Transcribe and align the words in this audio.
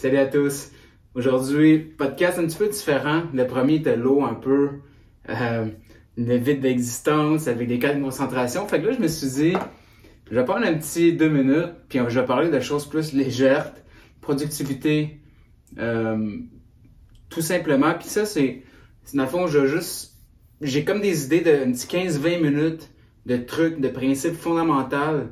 Salut 0.00 0.18
à 0.18 0.26
tous. 0.26 0.70
Aujourd'hui, 1.16 1.80
podcast 1.80 2.38
un 2.38 2.46
petit 2.46 2.56
peu 2.56 2.68
différent. 2.68 3.24
Le 3.34 3.48
premier 3.48 3.74
était 3.74 3.96
lourd 3.96 4.24
un 4.26 4.34
peu, 4.34 4.70
euh, 5.28 5.66
le 6.16 6.36
vide 6.36 6.60
d'existence 6.60 7.48
avec 7.48 7.66
des 7.66 7.80
cas 7.80 7.94
de 7.94 8.00
concentration. 8.00 8.64
Fait 8.68 8.80
que 8.80 8.86
là, 8.86 8.92
je 8.92 9.00
me 9.00 9.08
suis 9.08 9.26
dit, 9.26 9.54
je 10.30 10.36
vais 10.36 10.44
prendre 10.44 10.64
un 10.64 10.74
petit 10.74 11.14
deux 11.14 11.28
minutes, 11.28 11.72
puis 11.88 11.98
je 12.06 12.20
vais 12.20 12.26
parler 12.26 12.48
de 12.48 12.60
choses 12.60 12.88
plus 12.88 13.12
légères, 13.12 13.72
productivité, 14.20 15.18
euh, 15.80 16.38
tout 17.28 17.42
simplement. 17.42 17.92
Puis 17.94 18.06
ça, 18.06 18.24
c'est, 18.24 18.62
dans 19.14 19.24
le 19.24 19.28
fond, 19.28 19.48
je 19.48 19.66
juste, 19.66 20.14
j'ai 20.60 20.84
comme 20.84 21.00
des 21.00 21.24
idées 21.24 21.40
de 21.40 21.74
15-20 21.74 22.40
minutes 22.40 22.88
de 23.26 23.36
trucs, 23.36 23.80
de 23.80 23.88
principes 23.88 24.36
fondamentaux 24.36 25.26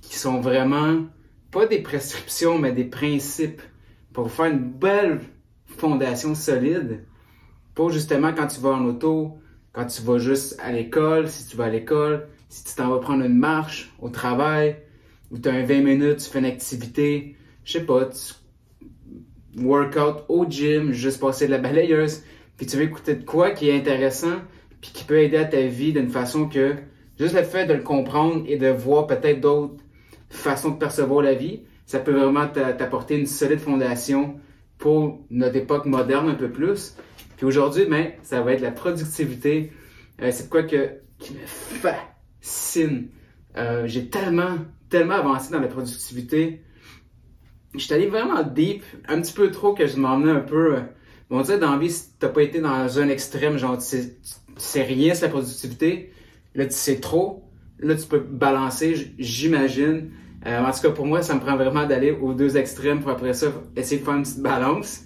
qui 0.00 0.16
sont 0.16 0.40
vraiment 0.40 1.04
pas 1.50 1.66
des 1.66 1.82
prescriptions, 1.82 2.58
mais 2.58 2.72
des 2.72 2.84
principes 2.84 3.60
pour 4.16 4.30
faire 4.30 4.46
une 4.46 4.70
belle 4.70 5.20
fondation 5.66 6.34
solide 6.34 7.04
pour 7.74 7.90
justement 7.90 8.32
quand 8.32 8.46
tu 8.46 8.60
vas 8.60 8.70
en 8.70 8.86
auto, 8.86 9.36
quand 9.74 9.84
tu 9.84 10.00
vas 10.00 10.16
juste 10.16 10.58
à 10.58 10.72
l'école, 10.72 11.28
si 11.28 11.46
tu 11.46 11.58
vas 11.58 11.64
à 11.64 11.68
l'école, 11.68 12.26
si 12.48 12.64
tu 12.64 12.74
t'en 12.74 12.88
vas 12.88 12.98
prendre 12.98 13.26
une 13.26 13.36
marche 13.36 13.92
au 14.00 14.08
travail, 14.08 14.76
ou 15.30 15.38
tu 15.38 15.50
as 15.50 15.52
un 15.52 15.66
20 15.66 15.82
minutes, 15.82 16.16
tu 16.16 16.30
fais 16.30 16.38
une 16.38 16.46
activité, 16.46 17.36
je 17.62 17.72
sais 17.72 17.84
pas, 17.84 18.06
tu 18.06 19.62
workout 19.62 20.24
au 20.30 20.46
gym, 20.48 20.92
juste 20.92 21.20
passer 21.20 21.44
de 21.44 21.50
la 21.50 21.58
balayeuse, 21.58 22.22
puis 22.56 22.64
tu 22.64 22.78
veux 22.78 22.84
écouter 22.84 23.16
de 23.16 23.24
quoi 23.24 23.50
qui 23.50 23.68
est 23.68 23.76
intéressant, 23.76 24.38
puis 24.80 24.92
qui 24.94 25.04
peut 25.04 25.20
aider 25.20 25.36
à 25.36 25.44
ta 25.44 25.60
vie 25.60 25.92
d'une 25.92 26.08
façon 26.08 26.48
que 26.48 26.74
juste 27.18 27.34
le 27.34 27.42
fait 27.42 27.66
de 27.66 27.74
le 27.74 27.82
comprendre 27.82 28.44
et 28.48 28.56
de 28.56 28.68
voir 28.68 29.06
peut-être 29.06 29.42
d'autres 29.42 29.74
façons 30.30 30.70
de 30.70 30.78
percevoir 30.78 31.20
la 31.20 31.34
vie, 31.34 31.64
ça 31.86 32.00
peut 32.00 32.12
vraiment 32.12 32.48
t'apporter 32.48 33.16
une 33.16 33.26
solide 33.26 33.60
fondation 33.60 34.40
pour 34.76 35.24
notre 35.30 35.56
époque 35.56 35.86
moderne 35.86 36.28
un 36.28 36.34
peu 36.34 36.50
plus. 36.50 36.96
Puis 37.36 37.46
aujourd'hui, 37.46 37.86
ben, 37.86 38.12
ça 38.22 38.42
va 38.42 38.52
être 38.52 38.60
la 38.60 38.72
productivité. 38.72 39.72
Euh, 40.20 40.30
c'est 40.32 40.50
quoi 40.50 40.64
que, 40.64 40.90
qui 41.18 41.34
me 41.34 41.46
fascine. 41.46 43.08
Euh, 43.56 43.86
j'ai 43.86 44.08
tellement, 44.08 44.58
tellement 44.90 45.14
avancé 45.14 45.52
dans 45.52 45.60
la 45.60 45.68
productivité. 45.68 46.62
J'étais 47.74 47.94
allé 47.94 48.06
vraiment 48.06 48.42
deep, 48.42 48.82
un 49.08 49.20
petit 49.20 49.32
peu 49.32 49.50
trop 49.50 49.74
que 49.74 49.86
je 49.86 49.96
m'emmenais 49.96 50.32
un 50.32 50.40
peu. 50.40 50.76
Euh, 50.76 50.80
on 51.30 51.40
dirait 51.42 51.58
dans 51.58 51.72
la 51.72 51.78
vie, 51.78 51.90
si 51.90 52.10
t'as 52.18 52.28
pas 52.28 52.42
été 52.42 52.60
dans 52.60 52.98
un 52.98 53.08
extrême, 53.08 53.58
genre 53.58 53.78
tu 53.78 53.84
sais, 53.84 54.16
sais 54.56 54.82
rien 54.82 55.14
c'est 55.14 55.26
la 55.26 55.32
productivité, 55.32 56.12
là 56.54 56.66
tu 56.66 56.74
sais 56.74 57.00
trop, 57.00 57.50
là 57.78 57.96
tu 57.96 58.06
peux 58.06 58.20
balancer, 58.20 59.12
j'imagine. 59.18 60.10
Euh, 60.46 60.60
en 60.62 60.70
tout 60.70 60.80
cas, 60.80 60.90
pour 60.90 61.06
moi, 61.06 61.22
ça 61.22 61.34
me 61.34 61.40
prend 61.40 61.56
vraiment 61.56 61.86
d'aller 61.86 62.12
aux 62.12 62.32
deux 62.32 62.56
extrêmes 62.56 63.00
pour 63.00 63.10
après 63.10 63.34
ça 63.34 63.48
essayer 63.74 64.00
de 64.00 64.04
faire 64.04 64.14
une 64.14 64.22
petite 64.22 64.40
balance. 64.42 65.02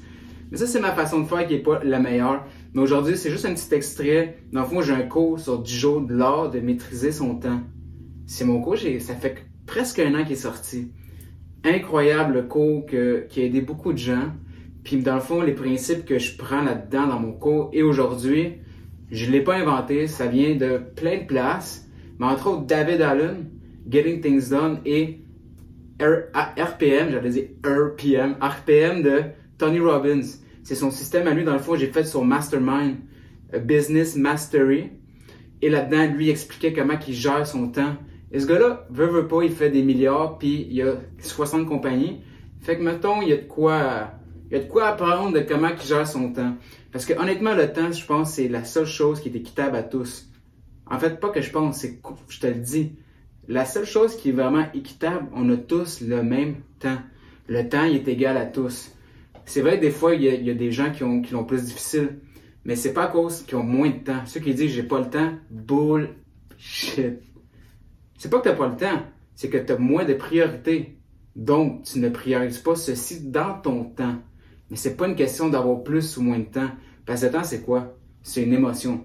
Mais 0.51 0.59
ça, 0.59 0.67
c'est 0.67 0.81
ma 0.81 0.93
façon 0.93 1.21
de 1.21 1.27
faire 1.27 1.47
qui 1.47 1.55
est 1.55 1.63
pas 1.63 1.81
la 1.83 1.99
meilleure. 1.99 2.45
Mais 2.75 2.83
aujourd'hui, 2.83 3.17
c'est 3.17 3.31
juste 3.31 3.47
un 3.47 3.55
petit 3.55 3.75
extrait. 3.75 4.39
Dans 4.53 4.61
le 4.63 4.67
fond, 4.67 4.83
j'ai 4.83 4.93
un 4.93 5.03
cours 5.03 5.41
sur 5.41 5.61
10 5.61 5.75
jours 5.75 6.01
de 6.03 6.15
l'art 6.15 6.51
de 6.51 6.61
maîtriser 6.61 7.11
son 7.13 7.37
temps. 7.37 7.61
C'est 8.27 8.45
mon 8.45 8.61
cours, 8.61 8.77
ça 8.77 9.15
fait 9.15 9.47
presque 9.67 9.99
un 9.99 10.15
an 10.15 10.25
qu'il 10.25 10.33
est 10.33 10.37
sorti. 10.37 10.93
Incroyable 11.65 12.49
cours 12.49 12.85
qui 12.87 12.97
a 12.97 13.45
aidé 13.45 13.61
beaucoup 13.61 13.93
de 13.93 13.99
gens. 13.99 14.33
Puis 14.85 14.99
dans 14.99 15.15
le 15.15 15.21
fond, 15.21 15.41
les 15.41 15.53
principes 15.53 16.05
que 16.05 16.19
je 16.19 16.37
prends 16.37 16.63
là-dedans 16.63 17.07
dans 17.07 17.21
mon 17.21 17.33
cours 17.33 17.71
et 17.73 17.83
aujourd'hui, 17.83 18.55
je 19.11 19.27
ne 19.27 19.33
l'ai 19.33 19.43
pas 19.43 19.55
inventé, 19.55 20.07
ça 20.07 20.27
vient 20.27 20.55
de 20.55 20.81
plein 20.97 21.19
de 21.19 21.27
places. 21.27 21.89
Mais 22.19 22.27
entre 22.27 22.49
autres, 22.51 22.67
David 22.67 23.01
Allen, 23.03 23.51
Getting 23.89 24.21
Things 24.21 24.51
Done 24.51 24.81
et 24.85 25.21
RPM, 26.01 27.11
j'allais 27.11 27.31
dire 27.31 27.45
RPM, 27.65 28.37
RPM 28.41 29.03
de 29.03 29.23
Tony 29.59 29.81
Robbins. 29.81 30.23
C'est 30.63 30.75
son 30.75 30.91
système 30.91 31.27
à 31.27 31.35
lui, 31.35 31.45
dans 31.45 31.53
le 31.53 31.59
fond, 31.59 31.77
j'ai 31.77 31.89
fait 31.89 32.05
son 32.05 32.25
Mastermind, 32.25 32.97
Business 33.65 34.17
Mastery. 34.17 34.91
Et 35.63 35.69
là-dedans, 35.69 36.15
lui 36.15 36.31
expliquait 36.31 36.73
comment 36.73 36.99
il 37.07 37.15
gère 37.15 37.47
son 37.47 37.69
temps. 37.69 37.97
Et 38.33 38.41
ce 38.41 38.47
gars-là, 38.47 38.87
veut, 38.91 39.07
veut 39.07 39.29
pas, 39.29 39.43
il 39.43 39.51
fait 39.51 39.71
des 39.71 39.83
milliards, 39.83 40.39
puis 40.39 40.67
il 40.71 40.77
y 40.77 40.83
a 40.83 40.95
60 41.19 41.67
compagnies. 41.67 42.21
Fait 42.61 42.77
que, 42.77 42.83
mettons, 42.83 43.21
il 43.23 43.29
y 43.29 43.33
a 43.33 43.37
de 43.37 43.43
quoi, 43.47 44.13
il 44.51 44.57
y 44.57 44.61
a 44.61 44.63
de 44.63 44.69
quoi 44.69 44.87
apprendre 44.87 45.33
de 45.33 45.41
comment 45.41 45.69
il 45.69 45.87
gère 45.87 46.07
son 46.07 46.33
temps. 46.33 46.57
Parce 46.93 47.05
que, 47.05 47.13
honnêtement, 47.15 47.55
le 47.55 47.73
temps, 47.73 47.93
je 47.93 48.05
pense, 48.07 48.35
c'est 48.35 48.49
la 48.49 48.65
seule 48.65 48.87
chose 48.87 49.21
qui 49.21 49.29
est 49.29 49.37
équitable 49.37 49.77
à 49.77 49.83
tous. 49.83 50.29
En 50.87 50.99
fait, 50.99 51.21
pas 51.21 51.29
que 51.31 51.41
je 51.41 51.51
pense, 51.51 51.79
c'est, 51.79 52.01
je 52.29 52.41
te 52.41 52.47
le 52.47 52.55
dis, 52.55 52.93
la 53.51 53.65
seule 53.65 53.85
chose 53.85 54.17
qui 54.17 54.29
est 54.29 54.33
vraiment 54.33 54.65
équitable, 54.75 55.27
on 55.35 55.51
a 55.51 55.57
tous 55.57 56.03
le 56.03 56.23
même 56.23 56.55
temps. 56.79 56.99
Le 57.49 57.69
temps 57.69 57.83
il 57.83 57.97
est 57.97 58.07
égal 58.07 58.37
à 58.37 58.47
tous. 58.47 58.93
C'est 59.45 59.61
vrai 59.61 59.77
des 59.79 59.91
fois, 59.91 60.15
il 60.15 60.23
y 60.23 60.51
a, 60.51 60.55
des 60.55 60.71
gens 60.71 60.93
qui 60.93 61.03
l'ont 61.03 61.45
plus 61.45 61.65
difficile, 61.65 62.21
mais 62.65 62.77
c'est 62.77 62.93
pas 62.93 63.05
à 63.05 63.09
cause 63.09 63.43
qu'ils 63.43 63.57
ont 63.57 63.65
moins 63.65 63.91
de 63.91 64.05
temps. 64.05 64.25
Ceux 64.25 64.39
qui 64.39 64.55
disent 64.55 64.71
j'ai 64.71 64.85
pas 64.85 65.01
le 65.01 65.11
temps, 65.11 65.33
bullshit. 65.51 67.19
C'est 68.19 68.31
pas 68.31 68.39
que 68.39 68.45
t'as 68.45 68.55
pas 68.55 68.69
le 68.69 68.77
temps, 68.77 69.03
c'est 69.35 69.51
que 69.51 69.59
tu 69.59 69.73
as 69.73 69.79
moins 69.79 70.05
de 70.05 70.15
priorités. 70.15 70.97
Donc, 71.35 71.83
tu 71.83 71.99
ne 71.99 72.09
priorises 72.09 72.59
pas 72.59 72.77
ceci 72.77 73.21
dans 73.31 73.55
ton 73.61 73.83
temps. 73.83 74.15
Mais 74.71 74.77
c'est 74.77 74.97
pas 74.97 75.09
une 75.09 75.17
question 75.17 75.49
d'avoir 75.49 75.83
plus 75.83 76.17
ou 76.19 76.23
moins 76.23 76.39
de 76.39 76.45
temps. 76.45 76.71
Parce 77.05 77.23
que 77.23 77.27
le 77.27 77.33
temps, 77.33 77.45
c'est 77.45 77.63
quoi? 77.63 77.97
C'est 78.23 78.45
une 78.45 78.53
émotion. 78.53 79.05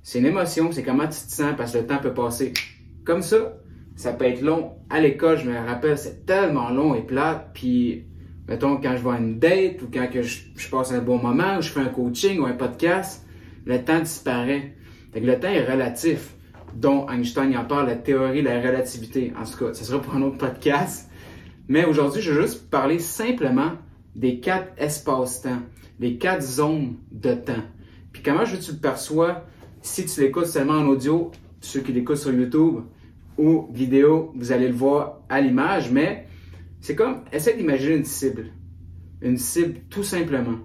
C'est 0.00 0.20
une 0.20 0.26
émotion, 0.26 0.70
c'est 0.70 0.84
comment 0.84 1.08
tu 1.08 1.18
te 1.26 1.32
sens 1.32 1.54
parce 1.56 1.72
que 1.72 1.78
le 1.78 1.86
temps 1.86 1.98
peut 1.98 2.14
passer 2.14 2.52
comme 3.04 3.22
ça 3.22 3.59
ça 3.96 4.12
peut 4.12 4.26
être 4.26 4.42
long. 4.42 4.72
À 4.88 5.00
l'école, 5.00 5.38
je 5.38 5.48
me 5.48 5.56
rappelle, 5.56 5.98
c'est 5.98 6.24
tellement 6.26 6.70
long 6.70 6.94
et 6.94 7.02
plat. 7.02 7.50
Puis, 7.54 8.04
mettons, 8.48 8.76
quand 8.76 8.96
je 8.96 9.02
vois 9.02 9.18
une 9.18 9.38
date 9.38 9.82
ou 9.82 9.88
quand 9.92 10.08
je, 10.12 10.68
passe 10.70 10.92
un 10.92 11.00
bon 11.00 11.18
moment 11.18 11.58
ou 11.58 11.62
je 11.62 11.70
fais 11.70 11.80
un 11.80 11.86
coaching 11.86 12.40
ou 12.40 12.46
un 12.46 12.54
podcast, 12.54 13.26
le 13.66 13.82
temps 13.82 14.00
disparaît. 14.00 14.74
Fait 15.12 15.20
que 15.20 15.26
le 15.26 15.38
temps 15.38 15.48
est 15.48 15.70
relatif, 15.70 16.34
dont 16.74 17.08
Einstein 17.08 17.56
en 17.56 17.64
parle, 17.64 17.88
la 17.88 17.96
théorie 17.96 18.42
de 18.42 18.48
la 18.48 18.60
relativité. 18.60 19.32
En 19.38 19.44
tout 19.44 19.64
cas, 19.64 19.74
ce 19.74 19.84
sera 19.84 20.00
pour 20.00 20.14
un 20.14 20.22
autre 20.22 20.38
podcast. 20.38 21.10
Mais 21.68 21.84
aujourd'hui, 21.84 22.22
je 22.22 22.32
vais 22.32 22.42
juste 22.42 22.70
parler 22.70 22.98
simplement 22.98 23.72
des 24.16 24.40
quatre 24.40 24.72
espaces-temps, 24.76 25.60
les 25.98 26.16
quatre 26.16 26.42
zones 26.42 26.96
de 27.12 27.34
temps. 27.34 27.62
Puis 28.12 28.22
comment 28.22 28.44
je 28.44 28.56
tu 28.56 28.72
le 28.72 28.78
perçois 28.78 29.44
si 29.82 30.04
tu 30.04 30.20
l'écoutes 30.20 30.46
seulement 30.46 30.74
en 30.74 30.86
audio, 30.86 31.30
ceux 31.60 31.80
qui 31.80 31.92
l'écoutent 31.92 32.16
sur 32.16 32.32
YouTube, 32.32 32.80
ou 33.40 33.72
vidéo, 33.72 34.32
vous 34.36 34.52
allez 34.52 34.68
le 34.68 34.74
voir 34.74 35.22
à 35.28 35.40
l'image, 35.40 35.90
mais 35.90 36.26
c'est 36.80 36.94
comme, 36.94 37.24
essaie 37.32 37.56
d'imaginer 37.56 37.96
une 37.96 38.04
cible. 38.04 38.46
Une 39.22 39.38
cible 39.38 39.80
tout 39.88 40.04
simplement. 40.04 40.58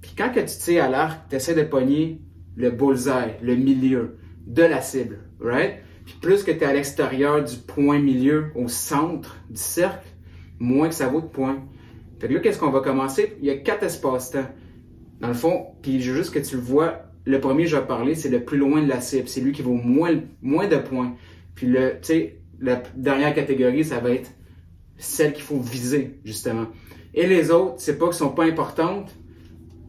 Puis 0.00 0.12
quand 0.18 0.30
que 0.30 0.40
tu 0.40 0.58
tires 0.58 0.84
à 0.84 0.88
l'arc, 0.88 1.28
tu 1.28 1.36
essaies 1.36 1.54
de 1.54 1.62
pogner 1.62 2.20
le 2.56 2.70
bullseye, 2.70 3.36
le 3.42 3.54
milieu 3.54 4.18
de 4.46 4.62
la 4.62 4.80
cible, 4.80 5.20
right? 5.40 5.76
Puis 6.04 6.16
plus 6.20 6.42
que 6.42 6.50
tu 6.50 6.58
es 6.58 6.64
à 6.64 6.72
l'extérieur 6.72 7.44
du 7.44 7.56
point 7.56 7.98
milieu, 7.98 8.46
au 8.54 8.68
centre 8.68 9.36
du 9.50 9.60
cercle, 9.60 10.06
moins 10.58 10.88
que 10.88 10.94
ça 10.94 11.08
vaut 11.08 11.20
de 11.20 11.26
points. 11.26 11.64
Fait 12.18 12.28
que 12.28 12.34
là, 12.34 12.40
qu'est-ce 12.40 12.58
qu'on 12.58 12.70
va 12.70 12.80
commencer? 12.80 13.36
Il 13.40 13.46
y 13.46 13.50
a 13.50 13.56
quatre 13.56 13.82
espaces-temps. 13.84 14.48
Dans 15.20 15.28
le 15.28 15.34
fond, 15.34 15.66
puis 15.82 16.00
juste 16.00 16.32
que 16.32 16.38
tu 16.38 16.56
le 16.56 16.62
vois, 16.62 17.06
le 17.24 17.40
premier 17.40 17.66
je 17.66 17.76
vais 17.76 17.86
parler, 17.86 18.14
c'est 18.14 18.28
le 18.28 18.44
plus 18.44 18.58
loin 18.58 18.82
de 18.82 18.88
la 18.88 19.00
cible. 19.00 19.28
C'est 19.28 19.40
lui 19.40 19.52
qui 19.52 19.62
vaut 19.62 19.74
moins, 19.74 20.14
moins 20.42 20.68
de 20.68 20.76
points. 20.76 21.16
Puis 21.56 21.66
le, 21.66 21.98
tu 22.00 22.08
sais, 22.08 22.40
la 22.60 22.82
dernière 22.94 23.34
catégorie, 23.34 23.84
ça 23.84 23.98
va 23.98 24.10
être 24.10 24.30
celle 24.98 25.32
qu'il 25.32 25.42
faut 25.42 25.58
viser, 25.58 26.20
justement. 26.24 26.66
Et 27.14 27.26
les 27.26 27.50
autres, 27.50 27.76
c'est 27.78 27.98
pas 27.98 28.06
qu'elles 28.06 28.14
sont 28.14 28.30
pas 28.30 28.44
importantes, 28.44 29.10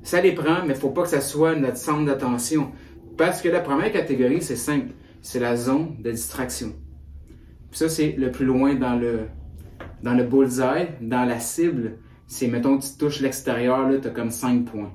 ça 0.02 0.22
les 0.22 0.34
prend, 0.34 0.66
mais 0.66 0.74
faut 0.74 0.90
pas 0.90 1.04
que 1.04 1.10
ça 1.10 1.22
soit 1.22 1.56
notre 1.56 1.78
centre 1.78 2.06
d'attention. 2.06 2.72
Parce 3.18 3.42
que 3.42 3.50
la 3.50 3.60
première 3.60 3.92
catégorie, 3.92 4.42
c'est 4.42 4.56
simple, 4.56 4.94
c'est 5.22 5.40
la 5.40 5.56
zone 5.58 6.02
de 6.02 6.12
distraction. 6.12 6.74
Puis 7.70 7.80
ça, 7.80 7.90
c'est 7.90 8.14
le 8.14 8.32
plus 8.32 8.46
loin 8.46 8.76
dans 8.76 8.96
le, 8.96 9.28
dans 10.02 10.14
le 10.14 10.24
bullseye, 10.24 10.90
dans 11.02 11.26
la 11.26 11.40
cible. 11.40 11.98
C'est, 12.28 12.48
mettons, 12.48 12.78
tu 12.78 12.90
touches 12.98 13.20
l'extérieur, 13.20 13.90
là, 13.90 13.98
tu 13.98 14.08
as 14.08 14.12
comme 14.12 14.32
5 14.32 14.66
points. 14.66 14.94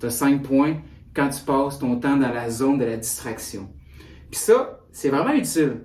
Tu 0.00 0.06
as 0.06 0.10
5 0.10 0.42
points 0.42 0.76
quand 1.14 1.28
tu 1.28 1.42
passes 1.44 1.78
ton 1.78 1.96
temps 1.96 2.16
dans 2.16 2.32
la 2.32 2.48
zone 2.48 2.78
de 2.78 2.84
la 2.84 2.96
distraction. 2.96 3.68
Puis 4.30 4.40
ça, 4.40 4.80
c'est 4.90 5.10
vraiment 5.10 5.34
utile 5.34 5.80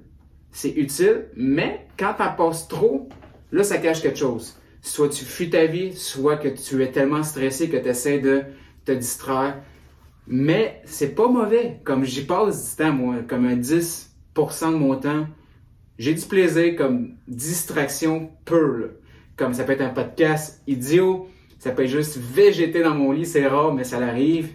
c'est 0.51 0.71
utile, 0.71 1.25
mais 1.35 1.87
quand 1.97 2.13
t'en 2.17 2.33
passes 2.33 2.67
trop, 2.67 3.09
là, 3.51 3.63
ça 3.63 3.77
cache 3.77 4.01
quelque 4.01 4.17
chose. 4.17 4.55
Soit 4.81 5.09
tu 5.09 5.25
fuis 5.25 5.49
ta 5.49 5.65
vie, 5.65 5.93
soit 5.93 6.37
que 6.37 6.47
tu 6.47 6.83
es 6.83 6.91
tellement 6.91 7.23
stressé 7.23 7.69
que 7.69 7.77
tu 7.77 7.87
essaies 7.89 8.19
de 8.19 8.43
te 8.85 8.91
distraire. 8.91 9.61
Mais 10.27 10.81
c'est 10.85 11.15
pas 11.15 11.27
mauvais. 11.27 11.79
Comme 11.83 12.03
j'y 12.03 12.25
passe 12.25 12.69
du 12.69 12.75
temps, 12.77 12.93
moi, 12.93 13.15
comme 13.27 13.45
un 13.45 13.57
10% 13.57 14.71
de 14.71 14.77
mon 14.77 14.95
temps, 14.95 15.27
j'ai 15.97 16.13
du 16.13 16.25
plaisir 16.25 16.75
comme 16.75 17.15
distraction 17.27 18.31
pure. 18.45 18.91
Comme 19.35 19.53
ça 19.53 19.63
peut 19.63 19.73
être 19.73 19.81
un 19.81 19.89
podcast 19.89 20.61
idiot, 20.67 21.27
ça 21.59 21.71
peut 21.71 21.83
être 21.83 21.89
juste 21.89 22.17
végéter 22.17 22.83
dans 22.83 22.95
mon 22.95 23.11
lit, 23.11 23.25
c'est 23.25 23.45
rare, 23.47 23.73
mais 23.73 23.83
ça 23.83 23.99
l'arrive. 23.99 24.51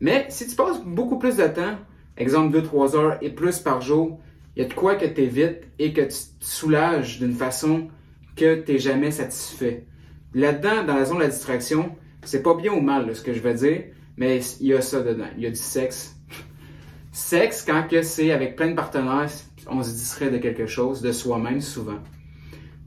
Mais 0.00 0.26
si 0.28 0.46
tu 0.46 0.54
passes 0.54 0.80
beaucoup 0.84 1.18
plus 1.18 1.36
de 1.36 1.46
temps, 1.46 1.76
exemple 2.16 2.56
2-3 2.56 2.96
heures 2.96 3.18
et 3.20 3.30
plus 3.30 3.58
par 3.58 3.80
jour, 3.80 4.20
il 4.56 4.62
y 4.62 4.64
a 4.64 4.68
de 4.68 4.74
quoi 4.74 4.94
que 4.94 5.04
tu 5.04 5.20
évites 5.20 5.68
et 5.78 5.92
que 5.92 6.00
tu 6.00 6.16
te 6.40 6.44
soulages 6.44 7.18
d'une 7.18 7.34
façon 7.34 7.88
que 8.36 8.62
tu 8.62 8.72
n'es 8.72 8.78
jamais 8.78 9.10
satisfait. 9.10 9.84
Là-dedans, 10.32 10.84
dans 10.84 10.96
la 10.96 11.04
zone 11.04 11.18
de 11.18 11.22
la 11.24 11.28
distraction, 11.28 11.94
c'est 12.22 12.42
pas 12.42 12.54
bien 12.54 12.72
ou 12.72 12.80
mal 12.80 13.14
ce 13.14 13.22
que 13.22 13.34
je 13.34 13.40
vais 13.40 13.54
dire, 13.54 13.82
mais 14.16 14.40
il 14.60 14.68
y 14.68 14.74
a 14.74 14.80
ça 14.80 15.02
dedans. 15.02 15.28
Il 15.36 15.42
y 15.42 15.46
a 15.46 15.50
du 15.50 15.56
sexe. 15.56 16.16
sexe, 17.12 17.64
quand 17.66 17.86
que 17.86 18.00
c'est 18.00 18.32
avec 18.32 18.56
plein 18.56 18.70
de 18.70 18.74
partenaires, 18.74 19.28
on 19.68 19.82
se 19.82 19.90
distrait 19.90 20.30
de 20.30 20.38
quelque 20.38 20.66
chose, 20.66 21.02
de 21.02 21.12
soi-même 21.12 21.60
souvent. 21.60 21.98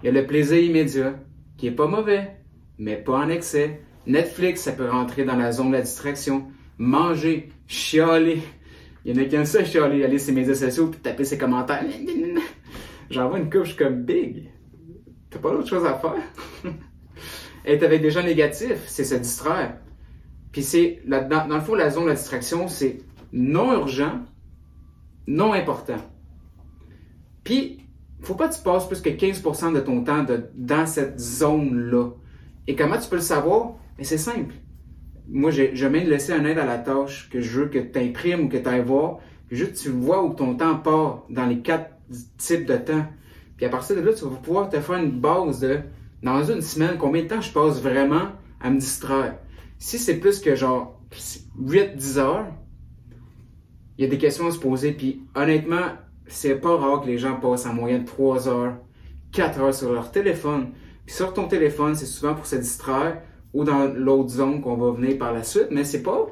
Il 0.02 0.08
y 0.08 0.10
a 0.10 0.12
le 0.12 0.26
plaisir 0.26 0.58
immédiat, 0.58 1.20
qui 1.58 1.68
est 1.68 1.72
pas 1.72 1.88
mauvais, 1.88 2.36
mais 2.80 2.96
pas 2.96 3.18
en 3.18 3.30
excès. 3.30 3.82
Netflix, 4.08 4.62
ça 4.62 4.72
peut 4.72 4.90
rentrer 4.90 5.24
dans 5.24 5.36
la 5.36 5.52
zone 5.52 5.68
de 5.68 5.78
la 5.78 5.82
distraction. 5.82 6.48
Manger, 6.80 7.52
chialer. 7.68 8.42
Il 9.10 9.16
y 9.16 9.20
en 9.20 9.24
a 9.24 9.26
qui 9.26 9.36
aiment 9.36 9.46
ça, 9.46 9.66
chialer, 9.66 10.04
aller 10.04 10.20
sur 10.20 10.28
ses 10.28 10.34
médias 10.34 10.54
sociaux 10.54 10.86
puis 10.86 11.00
taper 11.00 11.24
ses 11.24 11.40
commentaires. 11.40 11.84
J'envoie 13.10 13.40
une 13.40 13.50
couche 13.50 13.76
comme 13.76 14.04
big. 14.04 14.52
T'as 15.32 15.40
pas 15.40 15.50
d'autre 15.50 15.68
chose 15.68 15.84
à 15.84 15.96
faire? 15.96 16.22
Être 17.66 17.82
avec 17.82 18.04
des 18.04 18.12
gens 18.12 18.22
négatifs, 18.22 18.84
c'est 18.86 19.04
se 19.04 19.16
distraire. 19.16 19.78
Puis 20.52 20.62
c'est, 20.62 21.02
dans, 21.08 21.28
dans 21.28 21.56
le 21.56 21.62
fond, 21.62 21.74
la 21.74 21.90
zone 21.90 22.04
de 22.04 22.10
la 22.10 22.16
distraction, 22.16 22.68
c'est 22.68 23.00
non 23.34 23.74
urgent, 23.74 24.20
non 25.26 25.54
important. 25.54 25.98
Puis, 27.44 27.80
faut 28.22 28.36
pas 28.36 28.48
que 28.48 28.54
tu 28.54 28.62
passes 28.62 28.88
plus 28.88 29.02
que 29.02 29.10
15% 29.10 29.74
de 29.74 29.80
ton 29.80 30.04
temps 30.04 30.24
dans 30.54 30.86
cette 30.86 31.20
zone-là. 31.20 32.12
Et 32.68 32.76
comment 32.76 33.00
tu 33.00 33.10
peux 33.10 33.16
le 33.16 33.24
savoir? 33.24 33.74
Mais 33.98 34.04
c'est 34.04 34.20
simple. 34.20 34.54
Moi, 35.32 35.52
j'ai 35.52 35.76
jamais 35.76 36.04
laissé 36.04 36.34
un 36.34 36.44
aide 36.46 36.58
à 36.58 36.66
la 36.66 36.78
tâche 36.78 37.30
que 37.30 37.40
je 37.40 37.62
veux 37.62 37.68
que 37.68 37.78
tu 37.78 38.00
imprimes 38.00 38.46
ou 38.46 38.50
que 38.50 38.58
tu 38.58 38.68
ailles 38.68 38.84
voir. 38.84 39.20
juste 39.52 39.76
tu 39.82 39.90
vois 39.90 40.24
où 40.24 40.34
ton 40.34 40.56
temps 40.56 40.78
part 40.78 41.26
dans 41.30 41.46
les 41.46 41.60
quatre 41.60 41.92
types 42.38 42.66
de 42.66 42.78
temps. 42.78 43.06
Puis 43.58 43.66
à 43.66 43.70
partir 43.70 43.96
de 43.96 44.02
là, 44.02 44.14
tu 44.14 44.24
vas 44.24 44.36
pouvoir 44.38 44.70
te 44.70 44.80
faire 44.80 44.98
une 44.98 45.12
base 45.12 45.60
de 45.60 45.80
dans 46.24 46.44
une 46.44 46.62
semaine, 46.62 46.98
combien 46.98 47.24
de 47.24 47.28
temps 47.28 47.42
je 47.42 47.52
passe 47.52 47.82
vraiment 47.82 48.30
à 48.60 48.70
me 48.70 48.80
distraire. 48.80 49.38
Si 49.78 49.98
c'est 49.98 50.18
plus 50.18 50.40
que 50.40 50.56
genre 50.56 51.00
8-10 51.62 52.18
heures, 52.18 52.48
il 53.98 54.04
y 54.04 54.08
a 54.08 54.10
des 54.10 54.18
questions 54.18 54.48
à 54.48 54.52
se 54.52 54.60
poser. 54.60 54.92
Puis 54.92 55.22
honnêtement, 55.36 55.94
c'est 56.28 56.56
pas 56.56 56.76
rare 56.76 57.02
que 57.02 57.08
les 57.08 57.18
gens 57.18 57.40
passent 57.40 57.66
en 57.66 57.74
moyenne 57.74 58.06
3 58.06 58.48
heures, 58.48 58.78
4 59.32 59.60
heures 59.60 59.74
sur 59.74 59.94
leur 59.94 60.12
téléphone. 60.12 60.72
Puis 61.06 61.16
sur 61.16 61.34
ton 61.34 61.48
téléphone, 61.48 61.96
c'est 61.96 62.06
souvent 62.06 62.36
pour 62.36 62.46
se 62.46 62.56
distraire 62.56 63.22
ou 63.54 63.64
dans 63.64 63.86
l'autre 63.86 64.30
zone 64.30 64.62
qu'on 64.62 64.78
va 64.78 64.92
venir 64.92 65.18
par 65.18 65.34
la 65.34 65.44
suite, 65.44 65.68
mais 65.72 65.84
c'est 65.84 66.04
pas. 66.04 66.28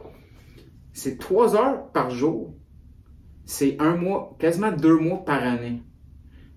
C'est 0.93 1.17
3 1.17 1.55
heures 1.55 1.91
par 1.91 2.09
jour. 2.09 2.55
C'est 3.45 3.77
un 3.79 3.95
mois, 3.95 4.35
quasiment 4.39 4.71
deux 4.71 4.97
mois 4.97 5.23
par 5.23 5.41
année. 5.43 5.81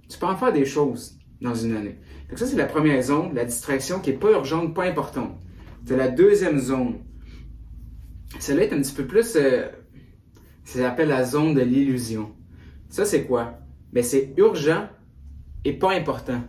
Tu 0.08 0.18
peux 0.18 0.26
en 0.26 0.36
faire 0.36 0.52
des 0.52 0.64
choses 0.64 1.18
dans 1.40 1.54
une 1.54 1.76
année. 1.76 1.98
Donc 2.28 2.38
ça, 2.38 2.46
c'est 2.46 2.56
la 2.56 2.66
première 2.66 3.02
zone, 3.02 3.34
la 3.34 3.44
distraction 3.44 4.00
qui 4.00 4.10
est 4.10 4.18
pas 4.18 4.32
urgente, 4.32 4.74
pas 4.74 4.84
importante. 4.84 5.38
C'est 5.84 5.96
la 5.96 6.08
deuxième 6.08 6.58
zone. 6.58 6.98
Celle-là 8.38 8.64
est 8.64 8.72
un 8.72 8.80
petit 8.80 8.94
peu 8.94 9.06
plus, 9.06 9.36
euh, 9.36 9.66
ça 10.64 10.78
s'appelle 10.80 11.08
la 11.08 11.24
zone 11.24 11.54
de 11.54 11.62
l'illusion. 11.62 12.32
Ça, 12.88 13.04
c'est 13.04 13.24
quoi? 13.24 13.58
Ben, 13.92 14.02
c'est 14.02 14.34
urgent 14.36 14.88
et 15.64 15.72
pas 15.72 15.92
important. 15.92 16.42